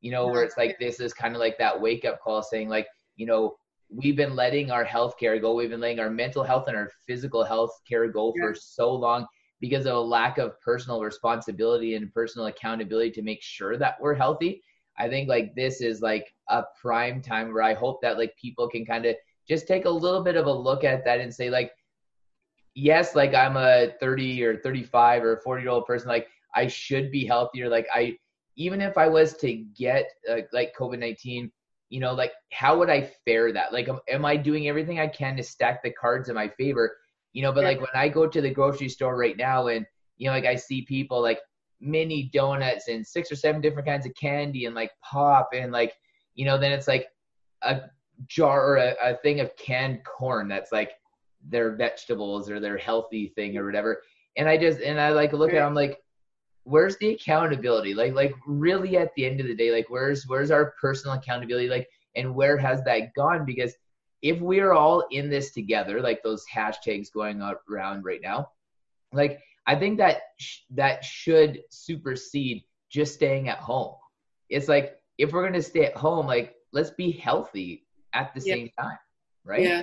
[0.00, 2.68] You know where it's like this is kind of like that wake up call saying
[2.68, 2.86] like
[3.16, 3.56] you know
[3.90, 6.90] we've been letting our health care go we've been letting our mental health and our
[7.06, 8.44] physical health care go yeah.
[8.44, 9.26] for so long
[9.60, 14.14] because of a lack of personal responsibility and personal accountability to make sure that we're
[14.14, 14.62] healthy.
[14.96, 18.68] I think like this is like a prime time where i hope that like people
[18.68, 19.16] can kind of
[19.50, 21.72] just take a little bit of a look at that and say like
[22.76, 27.10] yes like i'm a 30 or 35 or 40 year old person like i should
[27.10, 27.68] be healthier.
[27.68, 28.16] Like i
[28.56, 31.50] even if i was to get uh, like covid-19
[31.88, 33.72] you know like how would i fare that?
[33.72, 36.96] Like am, am, i doing everything i can to stack the cards in my favor?
[37.32, 39.84] You know but like when i go to the grocery store right now and
[40.16, 41.40] you know like i see people like
[41.80, 45.94] mini donuts and six or seven different kinds of candy and like pop and like
[46.34, 47.08] you know then it's like
[47.62, 47.80] a
[48.26, 50.92] jar or a, a thing of canned corn that's like
[51.48, 54.02] their vegetables or their healthy thing or whatever.
[54.36, 55.98] And I just and I like look at them like,
[56.64, 57.94] where's the accountability?
[57.94, 61.68] Like like really at the end of the day, like where's where's our personal accountability?
[61.68, 63.44] Like and where has that gone?
[63.44, 63.74] Because
[64.22, 68.50] if we are all in this together, like those hashtags going around right now,
[69.12, 73.94] like I think that sh- that should supersede just staying at home.
[74.48, 78.70] It's like if we're gonna stay at home, like let's be healthy at the same
[78.78, 78.98] time,
[79.44, 79.62] right?
[79.62, 79.82] Yeah,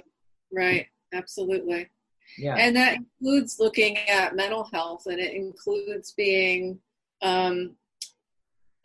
[0.54, 0.88] right.
[1.14, 1.90] Absolutely.
[2.38, 2.56] Yeah.
[2.56, 6.80] And that includes looking at mental health and it includes being
[7.22, 7.76] um,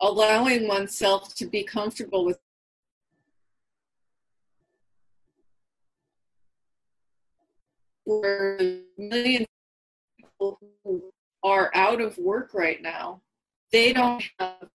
[0.01, 2.39] allowing oneself to be comfortable with
[8.97, 11.03] millions of people who
[11.43, 13.21] are out of work right now,
[13.71, 14.69] they don't have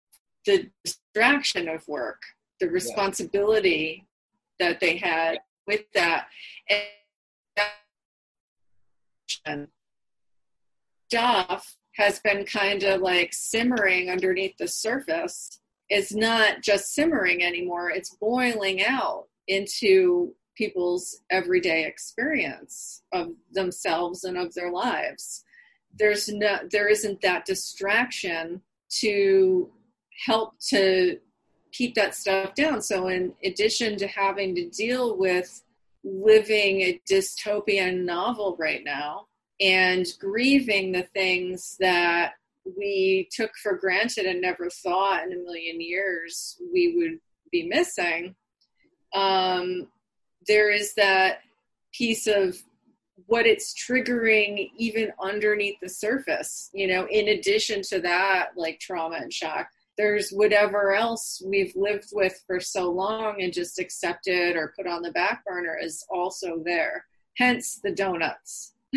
[0.46, 2.22] the distraction of work,
[2.60, 4.06] the responsibility
[4.58, 6.28] that they had with that.
[9.46, 9.68] And
[11.08, 15.60] stuff has been kind of like simmering underneath the surface.
[15.88, 24.38] It's not just simmering anymore, it's boiling out into people's everyday experience of themselves and
[24.38, 25.44] of their lives.
[25.96, 28.62] There's no there isn't that distraction
[29.00, 29.70] to
[30.26, 31.18] help to
[31.74, 32.80] keep that stuff down.
[32.80, 35.62] So, in addition to having to deal with
[36.04, 39.26] living a dystopian novel right now
[39.60, 42.34] and grieving the things that
[42.78, 47.18] we took for granted and never thought in a million years we would
[47.50, 48.34] be missing,
[49.14, 49.88] um,
[50.46, 51.40] there is that
[51.92, 52.56] piece of
[53.26, 59.16] what it's triggering even underneath the surface you know in addition to that like trauma
[59.16, 64.74] and shock there's whatever else we've lived with for so long and just accepted or
[64.76, 67.04] put on the back burner is also there.
[67.36, 68.72] Hence the donuts.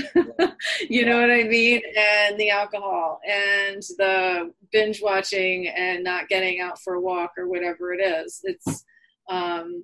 [0.89, 1.81] you know what I mean?
[1.97, 7.47] And the alcohol and the binge watching and not getting out for a walk or
[7.47, 8.41] whatever it is.
[8.43, 8.85] It's
[9.29, 9.83] um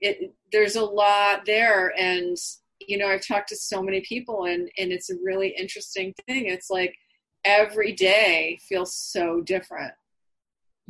[0.00, 2.36] it there's a lot there and
[2.80, 6.46] you know I've talked to so many people and and it's a really interesting thing.
[6.46, 6.96] It's like
[7.44, 9.92] every day feels so different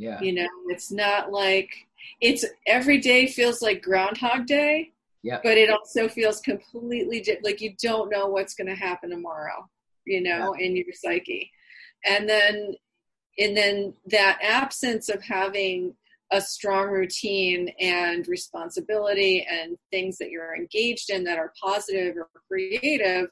[0.03, 0.21] yeah.
[0.21, 1.69] You know, it's not like
[2.19, 4.91] it's every day feels like Groundhog Day.
[5.23, 5.39] Yeah.
[5.41, 9.69] But it also feels completely like you don't know what's going to happen tomorrow,
[10.05, 10.65] you know, yeah.
[10.65, 11.49] in your psyche.
[12.05, 12.75] And then
[13.39, 15.95] and then that absence of having
[16.31, 22.27] a strong routine and responsibility and things that you're engaged in that are positive or
[22.47, 23.27] creative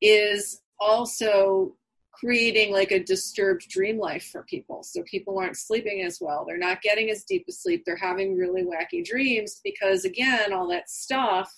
[0.00, 1.74] is also
[2.20, 4.82] creating like a disturbed dream life for people.
[4.82, 6.44] So people aren't sleeping as well.
[6.46, 7.84] They're not getting as deep a sleep.
[7.84, 11.50] They're having really wacky dreams because, again, all that stuff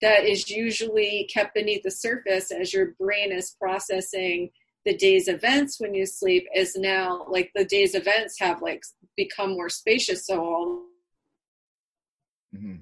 [0.00, 4.50] that is usually kept beneath the surface as your brain is processing
[4.86, 8.82] the day's events when you sleep is now like the day's events have like
[9.16, 10.26] become more spacious.
[10.26, 10.82] So all
[12.54, 12.76] mm-hmm.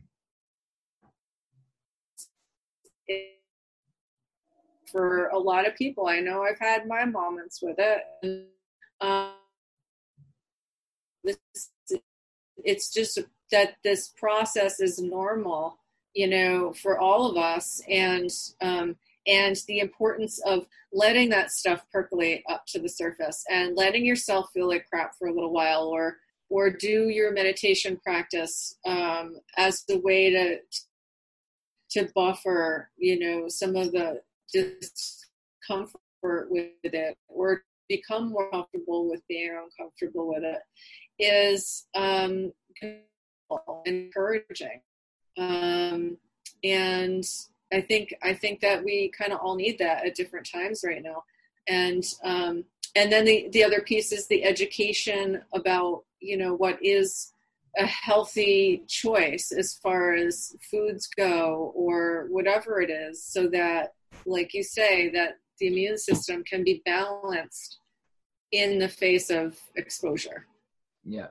[4.91, 8.03] For a lot of people, I know I've had my moments with it.
[8.23, 8.45] And,
[9.01, 9.33] um,
[11.25, 11.39] this,
[12.65, 13.19] it's just
[13.51, 15.79] that this process is normal,
[16.15, 18.31] you know, for all of us, and
[18.61, 24.05] um, and the importance of letting that stuff percolate up to the surface and letting
[24.05, 26.17] yourself feel like crap for a little while, or
[26.51, 30.59] or do your meditation practice um, as the way to
[31.91, 34.21] to buffer, you know, some of the
[34.53, 40.61] discomfort with it, or become more comfortable with being uncomfortable with it,
[41.19, 42.53] is um,
[43.87, 44.81] encouraging.
[45.37, 46.19] Um,
[46.65, 47.25] and
[47.73, 51.03] I think I think that we kind of all need that at different times right
[51.03, 51.25] now.
[51.69, 56.79] And um, and then the the other piece is the education about you know what
[56.83, 57.33] is
[57.77, 63.93] a healthy choice as far as foods go or whatever it is so that
[64.27, 67.81] like you say that the immune system can be balanced
[68.53, 70.47] in the face of exposure.
[71.05, 71.29] Yeah.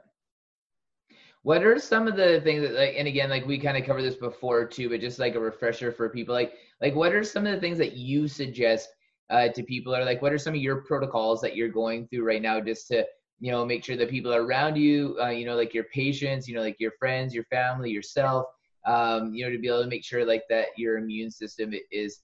[1.43, 4.01] What are some of the things that like and again like we kind of covered
[4.01, 7.47] this before too but just like a refresher for people like like what are some
[7.47, 8.89] of the things that you suggest
[9.29, 12.25] uh, to people or like what are some of your protocols that you're going through
[12.25, 13.05] right now just to
[13.39, 16.55] you know make sure that people around you uh, you know like your patients you
[16.55, 18.45] know like your friends your family yourself
[18.85, 22.19] um, you know to be able to make sure like that your immune system is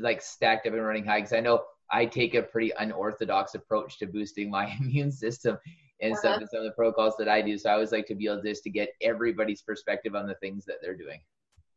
[0.00, 3.98] like stacked up and running high because i know i take a pretty unorthodox approach
[3.98, 5.58] to boosting my immune system
[6.00, 6.22] and uh-huh.
[6.22, 7.56] some, some of the protocols that I do.
[7.58, 10.64] So I always like to be able just to get everybody's perspective on the things
[10.66, 11.20] that they're doing.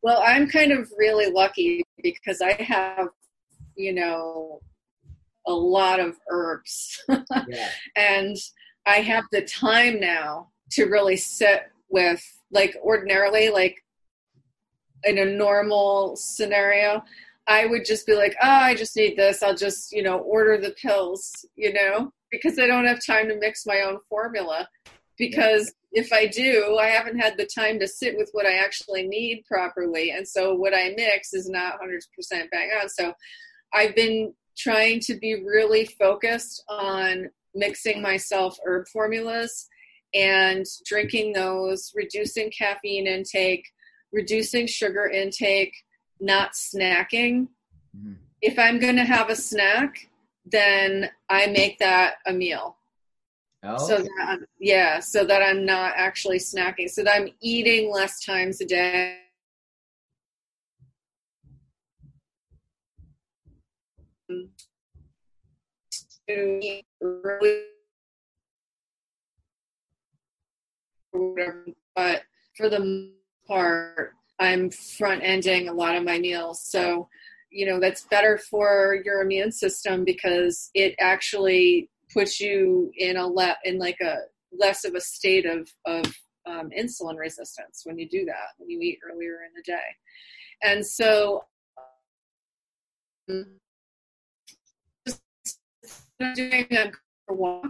[0.02, 3.10] Well, I'm kind of really lucky because I have,
[3.76, 4.60] you know,
[5.48, 7.04] a lot of herbs.
[7.48, 7.70] yeah.
[7.96, 8.36] And
[8.86, 12.22] I have the time now to really sit with,
[12.52, 13.84] like, ordinarily, like,
[15.04, 17.02] in a normal scenario,
[17.48, 19.42] I would just be like, oh, I just need this.
[19.42, 22.12] I'll just, you know, order the pills, you know?
[22.32, 24.68] because I don't have time to mix my own formula.
[25.18, 29.08] Because if I do, I haven't had the time to sit with what I actually
[29.08, 30.12] need properly.
[30.12, 32.90] And so what I mix is not 100% bang on.
[32.90, 33.14] So
[33.74, 39.68] I've been trying to be really focused on mixing myself herb formulas
[40.14, 43.66] and drinking those, reducing caffeine intake,
[44.14, 45.74] reducing sugar intake,
[46.20, 47.48] not snacking.
[47.96, 48.14] Mm-hmm.
[48.42, 50.10] If I'm going to have a snack,
[50.46, 52.78] then I make that a meal.
[53.64, 53.78] Oh.
[53.78, 58.62] So that yeah, so that I'm not actually snacking, so that I'm eating less times
[58.62, 59.18] a day.
[64.30, 64.48] To
[66.62, 67.64] eat early
[71.96, 72.24] but
[72.56, 73.12] for the
[73.48, 76.62] part, I'm front ending a lot of my meals.
[76.64, 77.08] So
[77.50, 83.26] you know that's better for your immune system because it actually puts you in a
[83.26, 84.18] le- in like a
[84.52, 86.06] less of a state of of
[86.46, 89.96] um, insulin resistance when you do that when you eat earlier in the day.
[90.64, 91.44] And so
[93.30, 93.46] um,
[96.36, 97.66] doing a walk.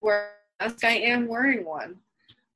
[0.00, 0.30] Where
[0.60, 1.96] I am wearing one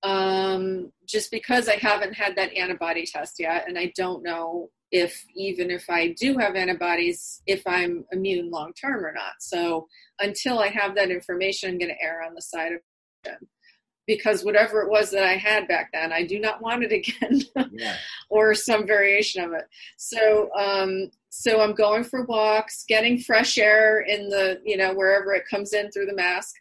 [0.03, 5.25] um, just because I haven't had that antibody test yet, and I don't know if
[5.35, 9.35] even if I do have antibodies, if I'm immune long term or not.
[9.41, 9.87] So
[10.21, 12.81] until I have that information, I'm going to err on the side of
[13.25, 13.49] caution
[14.07, 17.43] because whatever it was that I had back then, I do not want it again,
[17.73, 17.97] yeah.
[18.29, 19.65] or some variation of it.
[19.97, 25.33] So, um, so I'm going for walks, getting fresh air in the, you know, wherever
[25.35, 26.55] it comes in through the mask,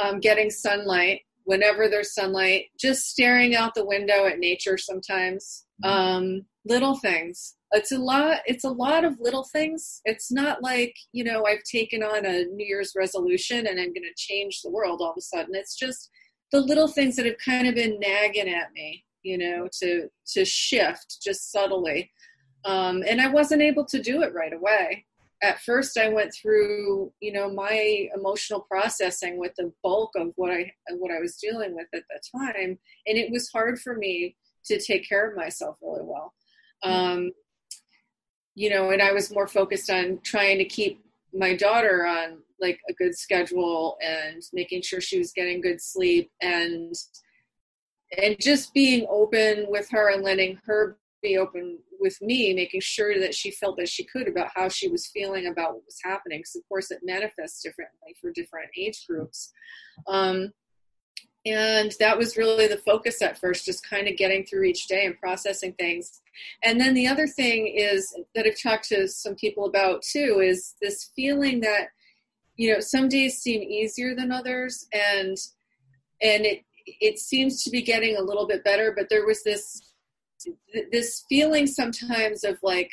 [0.00, 5.66] um, getting sunlight whenever there's sunlight, just staring out the window at nature sometimes.
[5.84, 5.90] Mm-hmm.
[5.90, 7.56] Um, little things.
[7.72, 8.38] It's a lot.
[8.46, 10.00] It's a lot of little things.
[10.04, 14.04] It's not like you know I've taken on a New Year's resolution and I'm going
[14.04, 15.54] to change the world all of a sudden.
[15.54, 16.10] It's just
[16.52, 20.44] the little things that have kind of been nagging at me, you know, to to
[20.44, 22.10] shift just subtly.
[22.64, 25.04] Um, and I wasn't able to do it right away
[25.44, 30.50] at first I went through, you know, my emotional processing with the bulk of what
[30.50, 34.36] I what I was dealing with at the time, and it was hard for me
[34.64, 36.32] to take care of myself really well.
[36.82, 37.32] Um,
[38.54, 41.04] you know, and I was more focused on trying to keep
[41.34, 46.30] my daughter on like a good schedule and making sure she was getting good sleep
[46.40, 46.94] and
[48.16, 53.18] and just being open with her and letting her be open with me, making sure
[53.18, 56.38] that she felt that she could about how she was feeling about what was happening.
[56.38, 59.52] Because, of course, it manifests differently for different age groups.
[60.06, 60.52] Um,
[61.46, 65.04] and that was really the focus at first, just kind of getting through each day
[65.06, 66.20] and processing things.
[66.62, 70.74] And then the other thing is that I've talked to some people about too is
[70.80, 71.88] this feeling that,
[72.56, 74.86] you know, some days seem easier than others.
[74.92, 75.36] And,
[76.22, 79.93] and it, it seems to be getting a little bit better, but there was this
[80.92, 82.90] this feeling sometimes of like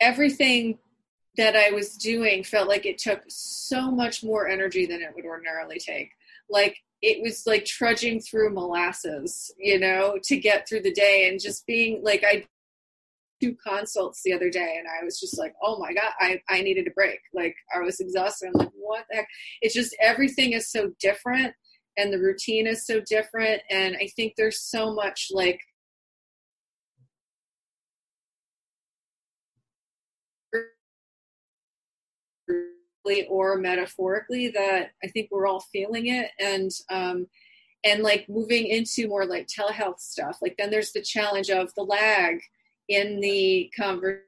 [0.00, 0.78] everything
[1.36, 5.24] that I was doing felt like it took so much more energy than it would
[5.24, 6.10] ordinarily take.
[6.50, 11.40] Like it was like trudging through molasses, you know, to get through the day and
[11.40, 12.44] just being like I
[13.40, 16.62] two consults the other day and I was just like, oh my God, I, I
[16.62, 17.18] needed a break.
[17.34, 18.48] Like I was exhausted.
[18.48, 19.28] I'm like, what the heck?
[19.62, 21.52] It's just everything is so different
[21.96, 23.62] and the routine is so different.
[23.68, 25.60] And I think there's so much like
[33.28, 37.26] or metaphorically that I think we're all feeling it and um,
[37.84, 40.38] and like moving into more like telehealth stuff.
[40.40, 42.40] Like then there's the challenge of the lag
[42.88, 44.22] in the conversation.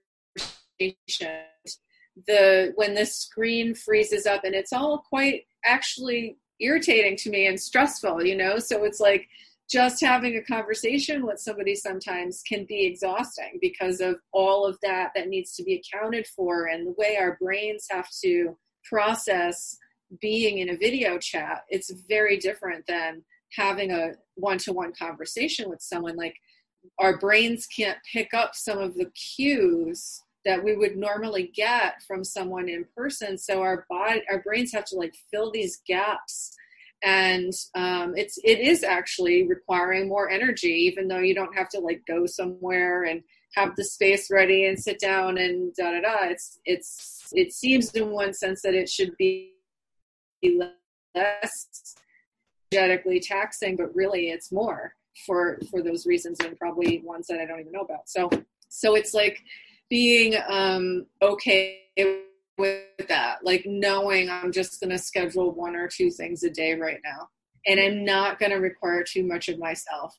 [2.26, 7.58] The when the screen freezes up and it's all quite actually irritating to me and
[7.58, 8.58] stressful, you know.
[8.58, 9.28] So it's like
[9.70, 15.10] just having a conversation with somebody sometimes can be exhausting because of all of that
[15.14, 18.56] that needs to be accounted for and the way our brains have to
[18.88, 19.76] process
[20.20, 23.22] being in a video chat it's very different than
[23.56, 26.16] having a one-to-one conversation with someone.
[26.16, 26.36] Like
[26.98, 32.22] our brains can't pick up some of the cues that we would normally get from
[32.22, 33.38] someone in person.
[33.38, 36.54] So our body our brains have to like fill these gaps.
[37.02, 41.80] And um, it's it is actually requiring more energy even though you don't have to
[41.80, 43.22] like go somewhere and
[43.54, 47.90] have the space ready and sit down and da da da it's it's it seems
[47.92, 49.52] in one sense that it should be
[51.14, 51.96] less
[52.72, 54.94] energetically taxing but really it's more
[55.26, 58.08] for for those reasons and probably ones that i don't even know about.
[58.08, 58.28] So
[58.68, 59.40] so it's like
[59.88, 61.80] being um okay
[62.58, 66.74] with that like knowing i'm just going to schedule one or two things a day
[66.74, 67.28] right now
[67.66, 70.16] and i'm not going to require too much of myself.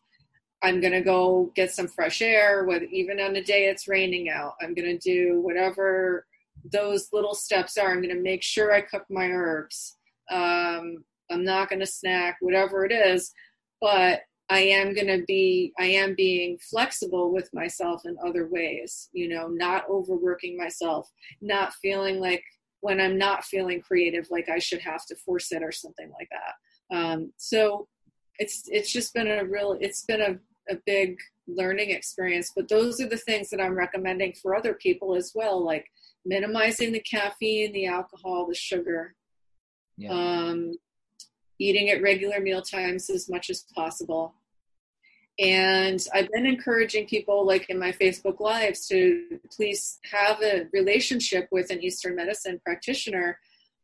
[0.63, 4.29] I'm going to go get some fresh air with even on a day it's raining
[4.29, 6.25] out i'm going to do whatever
[6.71, 9.97] those little steps are i'm going to make sure i cook my herbs
[10.31, 13.31] um, i'm not going to snack whatever it is
[13.81, 19.09] but I am going to be, I am being flexible with myself in other ways,
[19.11, 21.09] you know, not overworking myself,
[21.41, 22.43] not feeling like
[22.81, 26.29] when I'm not feeling creative, like I should have to force it or something like
[26.29, 26.95] that.
[26.95, 27.87] Um, so
[28.37, 30.37] it's, it's just been a real, it's been a,
[30.71, 31.17] a big
[31.47, 35.63] learning experience, but those are the things that I'm recommending for other people as well,
[35.63, 35.85] like
[36.25, 39.15] minimizing the caffeine, the alcohol, the sugar,
[39.97, 40.11] yeah.
[40.11, 40.73] um,
[41.59, 44.35] eating at regular meal times as much as possible.
[45.37, 51.49] And I've been encouraging people, like in my Facebook Lives, to please have a relationship
[51.51, 53.37] with an Eastern medicine practitioner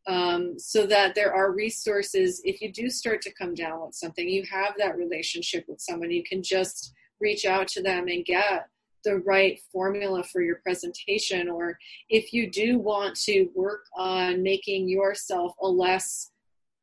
[0.08, 2.42] um, so that there are resources.
[2.46, 6.10] If you do start to come down with something, you have that relationship with someone.
[6.10, 8.68] You can just reach out to them and get
[9.03, 11.49] the right formula for your presentation.
[11.49, 11.78] Or
[12.10, 16.32] if you do want to work on making yourself a less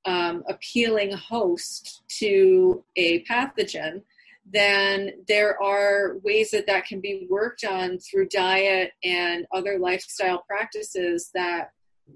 [0.05, 4.03] um, appealing host to a pathogen,
[4.51, 10.43] then there are ways that that can be worked on through diet and other lifestyle
[10.49, 11.71] practices that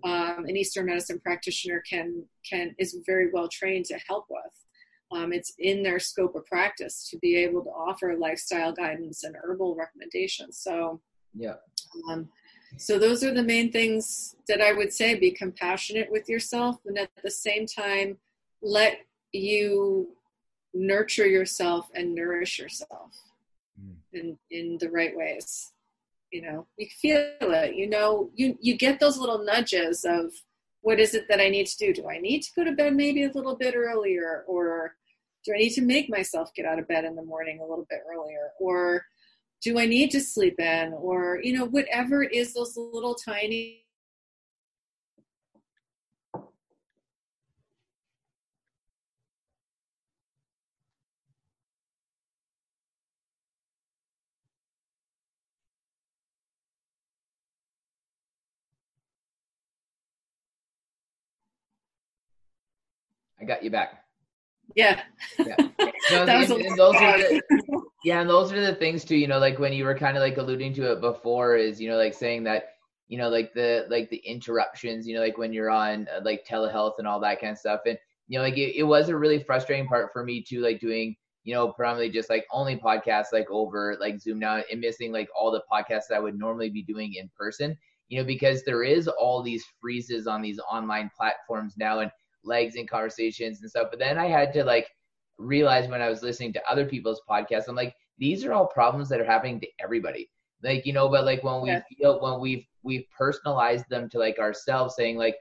[0.05, 4.62] um, an Eastern medicine practitioner can can is very well trained to help with.
[5.13, 9.37] Um, it's in their scope of practice to be able to offer lifestyle guidance and
[9.43, 10.59] herbal recommendations.
[10.59, 11.01] So,
[11.35, 11.55] yeah.
[12.11, 12.29] Um,
[12.79, 16.99] so those are the main things that I would say be compassionate with yourself and
[16.99, 18.17] at the same time
[18.63, 18.99] let
[19.33, 20.09] you
[20.75, 23.13] nurture yourself and nourish yourself
[23.81, 23.95] mm.
[24.13, 25.73] in in the right ways.
[26.31, 30.33] You know, you feel it, you know, you you get those little nudges of
[30.81, 31.93] what is it that I need to do?
[31.93, 34.97] Do I need to go to bed maybe a little bit earlier or
[35.45, 37.87] do I need to make myself get out of bed in the morning a little
[37.89, 39.05] bit earlier or
[39.63, 40.93] do I need to sleep in?
[40.93, 43.83] Or, you know, whatever it is, those little tiny
[63.41, 64.02] I got you back.
[64.75, 65.03] Yeah.
[65.39, 65.57] yeah.
[66.11, 67.43] that was and, and those are the,
[68.05, 69.17] yeah, and those are the things too.
[69.17, 71.89] You know, like when you were kind of like alluding to it before, is you
[71.89, 72.75] know like saying that
[73.09, 75.07] you know like the like the interruptions.
[75.07, 77.81] You know, like when you're on uh, like telehealth and all that kind of stuff,
[77.87, 80.81] and you know like it, it was a really frustrating part for me too, like
[80.81, 85.13] doing you know, probably just like only podcasts like over like Zoom now and missing
[85.13, 87.77] like all the podcasts that I would normally be doing in person,
[88.09, 92.11] you know, because there is all these freezes on these online platforms now and
[92.45, 93.89] legs and conversations and stuff.
[93.91, 94.89] But then I had to like
[95.39, 99.09] realize when I was listening to other people's podcasts, I'm like, these are all problems
[99.09, 100.31] that are happening to everybody.
[100.63, 101.83] Like, you know, but like when we yeah.
[101.99, 105.37] feel when we've we've personalized them to like ourselves saying like,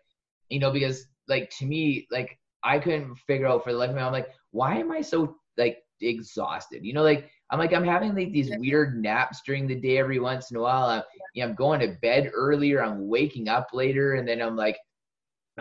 [0.49, 3.95] you know, because like to me, like I couldn't figure out for the life of
[3.95, 6.83] me, I'm like, why am I so like exhausted.
[6.83, 10.19] You know, like I'm like I'm having like these weird naps during the day every
[10.19, 10.85] once in a while.
[10.85, 11.03] I'm,
[11.33, 12.83] you know, I'm going to bed earlier.
[12.83, 14.77] I'm waking up later, and then I'm like,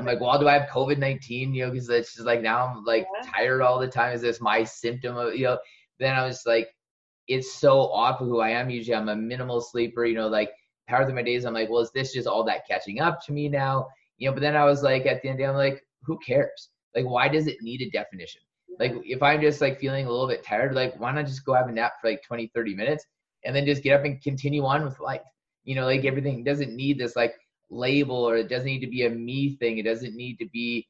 [0.01, 1.55] I'm like, well, do I have COVID nineteen?
[1.55, 3.31] You know, because it's just like now I'm like yeah.
[3.31, 4.15] tired all the time.
[4.15, 5.59] Is this my symptom of you know?
[5.99, 6.69] Then I was like,
[7.29, 8.71] it's so off of who I am.
[8.71, 10.07] Usually I'm a minimal sleeper.
[10.07, 10.51] You know, like
[10.89, 11.45] power through my days.
[11.45, 13.87] I'm like, well, is this just all that catching up to me now?
[14.17, 15.85] You know, but then I was like, at the end of the day, I'm like,
[16.03, 16.71] who cares?
[16.97, 18.41] Like, why does it need a definition?
[18.79, 21.53] Like if I'm just like feeling a little bit tired, like why not just go
[21.53, 23.05] have a nap for like 20, 30 minutes
[23.45, 25.21] and then just get up and continue on with life?
[25.65, 27.35] You know, like everything doesn't need this like
[27.71, 29.79] label or it doesn't need to be a me thing.
[29.79, 30.87] It doesn't need to be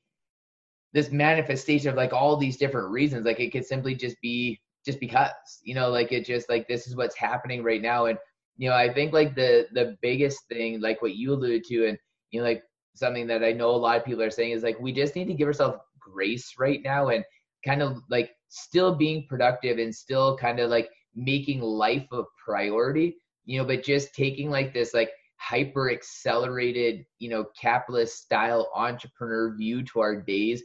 [0.92, 3.26] this manifestation of like all these different reasons.
[3.26, 5.30] Like it could simply just be just because,
[5.62, 8.06] you know, like it just like this is what's happening right now.
[8.06, 8.18] And,
[8.56, 11.98] you know, I think like the the biggest thing, like what you alluded to and
[12.30, 12.62] you know, like
[12.94, 15.28] something that I know a lot of people are saying is like we just need
[15.28, 17.24] to give ourselves grace right now and
[17.64, 23.16] kind of like still being productive and still kind of like making life a priority,
[23.44, 25.10] you know, but just taking like this like
[25.40, 30.62] hyper accelerated, you know, capitalist style entrepreneur view to our days,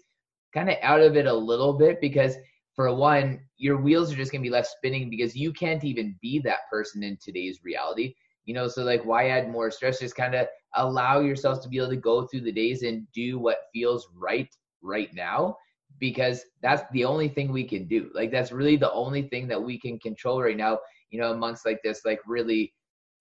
[0.53, 2.35] kind of out of it a little bit because
[2.75, 6.39] for one, your wheels are just gonna be left spinning because you can't even be
[6.39, 8.13] that person in today's reality.
[8.43, 9.99] You know, so like why add more stress?
[9.99, 13.39] Just kind of allow yourselves to be able to go through the days and do
[13.39, 14.49] what feels right
[14.83, 15.55] right now
[15.99, 18.11] because that's the only thing we can do.
[18.13, 20.79] Like that's really the only thing that we can control right now,
[21.09, 22.73] you know, amongst like this like really,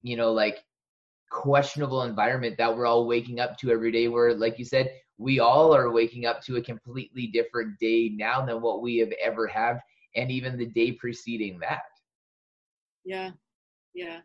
[0.02, 0.58] you know, like
[1.34, 5.40] questionable environment that we're all waking up to every day where like you said, we
[5.40, 9.46] all are waking up to a completely different day now than what we have ever
[9.46, 9.80] had
[10.16, 11.82] and even the day preceding that.
[13.04, 13.30] Yeah.
[13.94, 14.20] Yeah.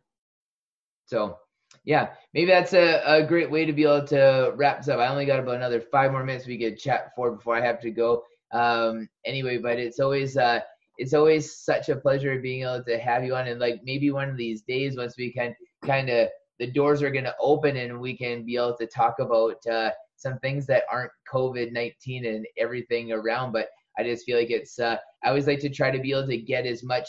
[1.05, 1.37] So
[1.83, 4.99] yeah, maybe that's a, a great way to be able to wrap this up.
[4.99, 7.79] I only got about another five more minutes we could chat for before I have
[7.81, 8.23] to go.
[8.51, 10.59] Um, anyway, but it's always uh,
[10.97, 14.29] it's always such a pleasure being able to have you on, and like maybe one
[14.29, 15.55] of these days, once we can
[15.85, 16.29] kind of
[16.59, 19.91] the doors are going to open and we can be able to talk about uh,
[20.15, 23.51] some things that aren't COVID nineteen and everything around.
[23.51, 23.67] But
[23.97, 26.37] I just feel like it's uh, I always like to try to be able to
[26.37, 27.07] get as much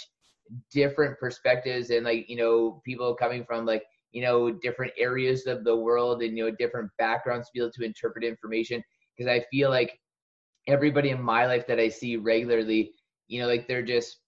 [0.72, 5.62] different perspectives and like you know people coming from like you know different areas of
[5.64, 8.82] the world and you know different backgrounds to be able to interpret information
[9.16, 9.98] because I feel like
[10.66, 12.92] everybody in my life that I see regularly,
[13.28, 14.18] you know, like they're just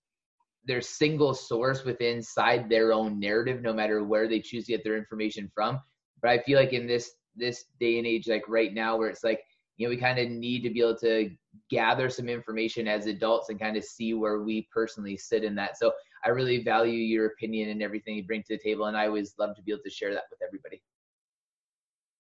[0.65, 4.85] they're single source within inside their own narrative, no matter where they choose to get
[4.85, 5.81] their information from.
[6.21, 9.25] But I feel like in this this day and age, like right now, where it's
[9.25, 9.41] like,
[9.77, 11.31] you know, we kind of need to be able to
[11.71, 15.79] gather some information as adults and kind of see where we personally sit in that.
[15.79, 15.93] So
[16.25, 19.35] I really value your opinion and everything you bring to the table, and I always
[19.39, 20.83] love to be able to share that with everybody.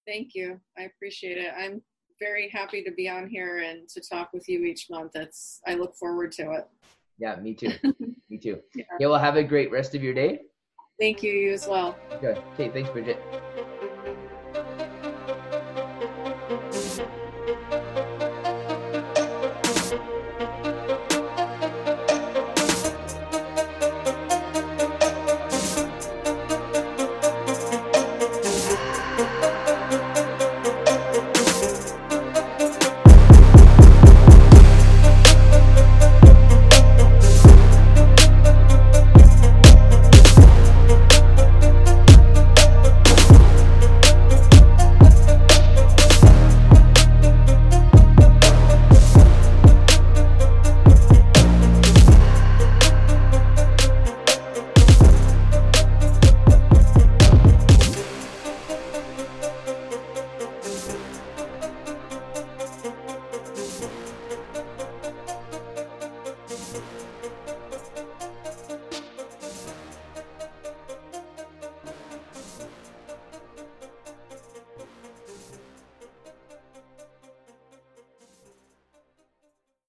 [0.07, 0.59] Thank you.
[0.77, 1.53] I appreciate it.
[1.57, 1.83] I'm
[2.19, 5.13] very happy to be on here and to talk with you each month.
[5.15, 6.69] That's I look forward to it.
[7.19, 7.73] Yeah, me too.
[8.31, 8.61] me too.
[8.75, 8.85] Yeah.
[8.99, 9.07] yeah.
[9.09, 10.43] Well, have a great rest of your day.
[10.99, 11.33] Thank you.
[11.33, 11.97] You as well.
[12.21, 12.39] Good.
[12.55, 12.69] Okay.
[12.71, 13.21] Thanks, Bridget.